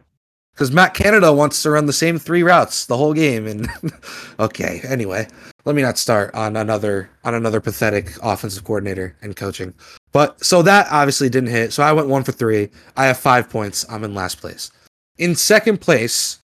[0.54, 3.46] because Matt Canada wants to run the same three routes the whole game.
[3.46, 3.68] And
[4.38, 5.26] okay, anyway,
[5.64, 9.74] let me not start on another on another pathetic offensive coordinator and coaching.
[10.12, 11.72] But so that obviously didn't hit.
[11.72, 12.70] So I went one for three.
[12.96, 13.84] I have five points.
[13.88, 14.70] I'm in last place.
[15.18, 16.38] In second place,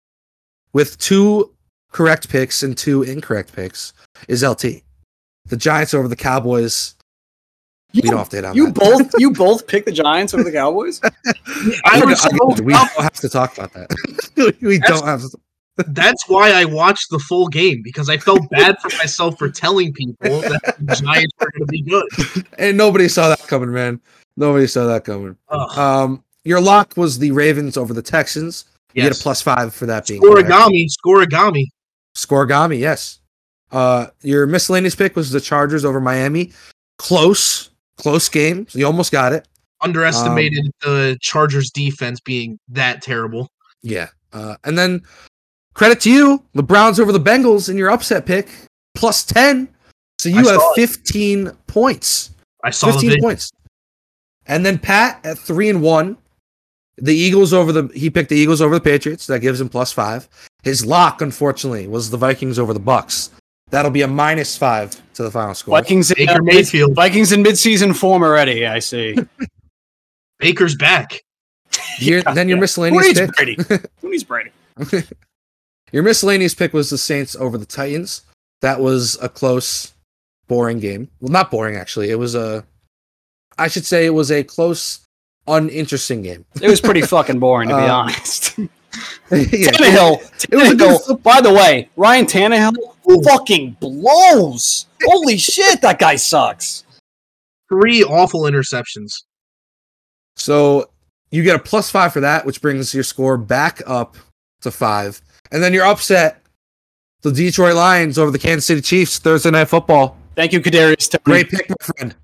[0.73, 1.53] with two
[1.93, 3.93] correct picks and two incorrect picks,
[4.29, 4.83] is LT.
[5.47, 6.95] The Giants over the Cowboys.
[7.95, 8.74] You, we don't have to hit on you that.
[8.74, 11.01] both you both picked the Giants over the Cowboys.
[11.05, 11.11] I
[11.84, 14.55] I- was I- so we don't have to talk about that.
[14.61, 15.38] we That's- don't have to.
[15.88, 19.92] That's why I watched the full game because I felt bad for myself for telling
[19.92, 22.47] people that the Giants were going to be good.
[22.59, 24.01] And nobody saw that coming, man.
[24.36, 25.36] Nobody saw that coming.
[25.49, 28.66] Ugh, Um, your lock was the Ravens over the Texans.
[28.92, 30.49] You get a plus five for that being correct.
[30.49, 31.64] Scorigami, scorigami.
[32.14, 33.18] Scorigami, yes.
[33.72, 36.53] Uh, your miscellaneous pick was the Chargers over Miami.
[36.99, 38.66] Close, close game.
[38.72, 39.47] You almost got it.
[39.80, 43.49] Underestimated the Chargers defense being that terrible.
[43.82, 44.09] Yeah.
[44.32, 45.03] Uh, and then
[45.74, 48.49] credit to you, the Browns over the Bengals in your upset pick,
[48.95, 49.68] plus 10.
[50.18, 50.76] So you I have saw it.
[50.76, 52.30] 15 points.
[52.62, 53.22] I saw 15 video.
[53.22, 53.51] points.
[54.47, 56.16] And then Pat at three and one.
[56.97, 59.26] The Eagles over the he picked the Eagles over the Patriots.
[59.26, 60.28] That gives him plus five.
[60.62, 63.30] His lock, unfortunately, was the Vikings over the Bucs.
[63.70, 65.79] That'll be a minus five to the final score.
[65.79, 66.95] Vikings in, Baker uh, Mayfield.
[66.95, 68.67] Vikings in midseason form already.
[68.67, 69.17] I see.
[70.39, 71.23] Baker's back.
[71.99, 72.57] Your- then your Yeah.
[72.57, 73.31] Who miscellaneous needs pick.
[73.37, 73.57] Brady?
[74.01, 74.51] Who needs Brady?
[75.93, 78.23] Your miscellaneous pick was the Saints over the Titans.
[78.62, 79.93] That was a close,
[80.49, 81.09] boring game.
[81.21, 82.11] Well, not boring actually.
[82.11, 82.65] It was a,
[83.59, 85.01] I should say, it was a close,
[85.47, 86.45] uninteresting game.
[86.61, 88.59] It was pretty fucking boring to be Um, honest.
[89.30, 91.22] yeah, Tannehill, It was a good Tannehill.
[91.22, 94.86] By the way, Ryan Tannehill fucking blows.
[95.05, 96.84] Holy shit, that guy sucks.
[97.68, 99.24] Three awful interceptions.
[100.36, 100.90] So
[101.30, 104.16] you get a plus five for that, which brings your score back up
[104.62, 105.20] to five.
[105.51, 106.40] And then you're upset
[107.22, 110.16] the Detroit Lions over the Kansas City Chiefs Thursday night football.
[110.36, 111.22] Thank you, Kadarius.
[111.24, 112.14] Great pick, my friend.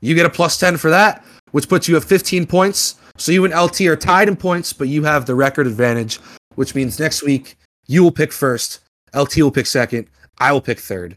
[0.00, 2.96] You get a plus 10 for that, which puts you at 15 points.
[3.16, 6.18] So you and LT are tied in points, but you have the record advantage,
[6.54, 7.56] which means next week
[7.86, 8.80] you will pick first,
[9.14, 10.08] LT will pick second,
[10.38, 11.16] I will pick third.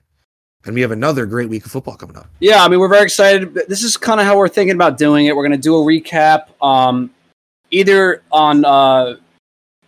[0.66, 2.28] And we have another great week of football coming up.
[2.40, 3.54] Yeah, I mean, we're very excited.
[3.68, 5.36] This is kind of how we're thinking about doing it.
[5.36, 7.10] We're going to do a recap, um,
[7.72, 9.16] either on uh,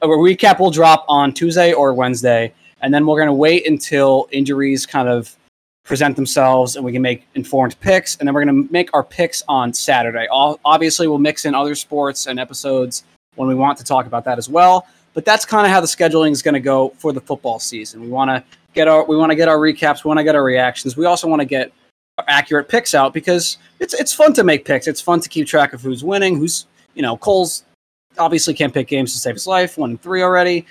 [0.02, 4.30] a recap will drop on Tuesday or Wednesday, and then we're going to wait until
[4.32, 5.36] injuries kind of
[5.84, 9.04] present themselves and we can make informed picks, and then we're going to make our
[9.04, 10.28] picks on Saturday.
[10.28, 13.04] All, obviously, we'll mix in other sports and episodes
[13.36, 14.88] when we want to talk about that as well.
[15.14, 18.02] But that's kind of how the scheduling is going to go for the football season.
[18.02, 20.36] We want to get our we want to get our recaps, we want to get
[20.36, 20.96] our reactions.
[20.96, 21.72] We also want to get
[22.28, 24.88] accurate picks out because it's it's fun to make picks.
[24.88, 27.64] It's fun to keep track of who's winning, who's you know Cole's
[28.18, 29.78] obviously can't pick games to save his life.
[29.78, 30.66] One and three already.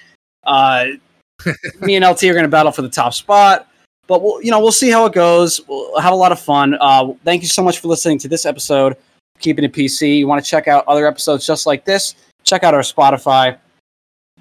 [0.45, 0.87] Uh,
[1.81, 3.69] me and LT are going to battle for the top spot,
[4.11, 5.61] but we'll you know we'll see how it goes.
[5.69, 6.77] We'll have a lot of fun.
[6.81, 8.97] Uh, thank you so much for listening to this episode.
[9.39, 10.19] Keeping it PC.
[10.19, 12.17] You want to check out other episodes just like this?
[12.43, 13.57] Check out our Spotify.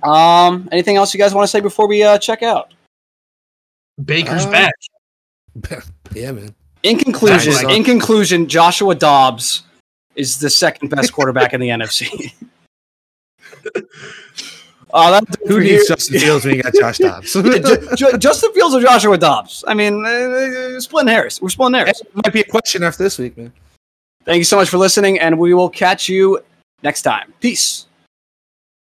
[0.01, 2.73] Um, anything else you guys want to say before we uh, check out?
[4.03, 4.73] Baker's Uh, back.
[6.15, 6.55] yeah, man.
[6.81, 7.75] In conclusion, Nice.
[7.77, 9.61] in conclusion, Joshua Dobbs
[10.15, 12.33] is the second best quarterback in the NFC.
[14.93, 15.87] Uh, it Who needs.
[15.87, 17.35] Justin Fields when you got Josh Dobbs?
[17.35, 19.63] Yeah, Ju- Ju- Justin Fields or Joshua Dobbs?
[19.67, 21.41] I mean, uh, uh, splitting hairs.
[21.41, 22.01] We're splitting hairs.
[22.01, 23.53] It might be a question after this week, man.
[24.25, 26.39] Thank you so much for listening, and we will catch you
[26.83, 27.33] next time.
[27.39, 27.85] Peace.